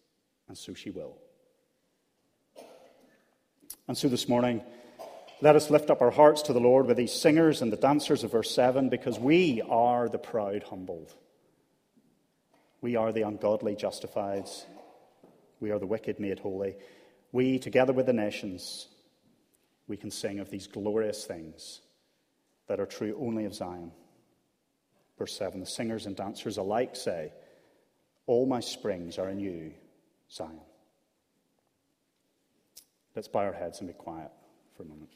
and 0.47 0.57
so 0.57 0.73
she 0.73 0.89
will. 0.89 1.17
And 3.87 3.97
so 3.97 4.07
this 4.07 4.27
morning, 4.27 4.61
let 5.39 5.55
us 5.55 5.69
lift 5.69 5.89
up 5.89 6.01
our 6.01 6.11
hearts 6.11 6.41
to 6.43 6.53
the 6.53 6.59
Lord 6.59 6.87
with 6.87 6.97
these 6.97 7.13
singers 7.13 7.61
and 7.61 7.71
the 7.71 7.77
dancers 7.77 8.23
of 8.23 8.31
verse 8.31 8.53
7 8.53 8.89
because 8.89 9.19
we 9.19 9.61
are 9.61 10.09
the 10.09 10.17
proud 10.17 10.63
humbled. 10.63 11.13
We 12.81 12.95
are 12.95 13.11
the 13.11 13.21
ungodly 13.21 13.75
justified. 13.75 14.47
We 15.59 15.71
are 15.71 15.79
the 15.79 15.85
wicked 15.85 16.19
made 16.19 16.39
holy. 16.39 16.75
We, 17.31 17.59
together 17.59 17.93
with 17.93 18.07
the 18.07 18.13
nations, 18.13 18.87
we 19.87 19.97
can 19.97 20.09
sing 20.09 20.39
of 20.39 20.49
these 20.49 20.67
glorious 20.67 21.25
things 21.25 21.81
that 22.67 22.79
are 22.79 22.85
true 22.85 23.15
only 23.19 23.45
of 23.45 23.53
Zion. 23.53 23.91
Verse 25.19 25.37
7 25.37 25.59
The 25.59 25.65
singers 25.65 26.05
and 26.07 26.15
dancers 26.15 26.57
alike 26.57 26.95
say, 26.95 27.31
All 28.25 28.47
my 28.47 28.59
springs 28.59 29.19
are 29.19 29.29
in 29.29 29.39
you. 29.39 29.73
Zion. 30.31 30.59
Let's 33.15 33.27
bow 33.27 33.39
our 33.39 33.53
heads 33.53 33.79
and 33.79 33.87
be 33.87 33.93
quiet 33.93 34.31
for 34.75 34.83
a 34.83 34.85
moment. 34.85 35.09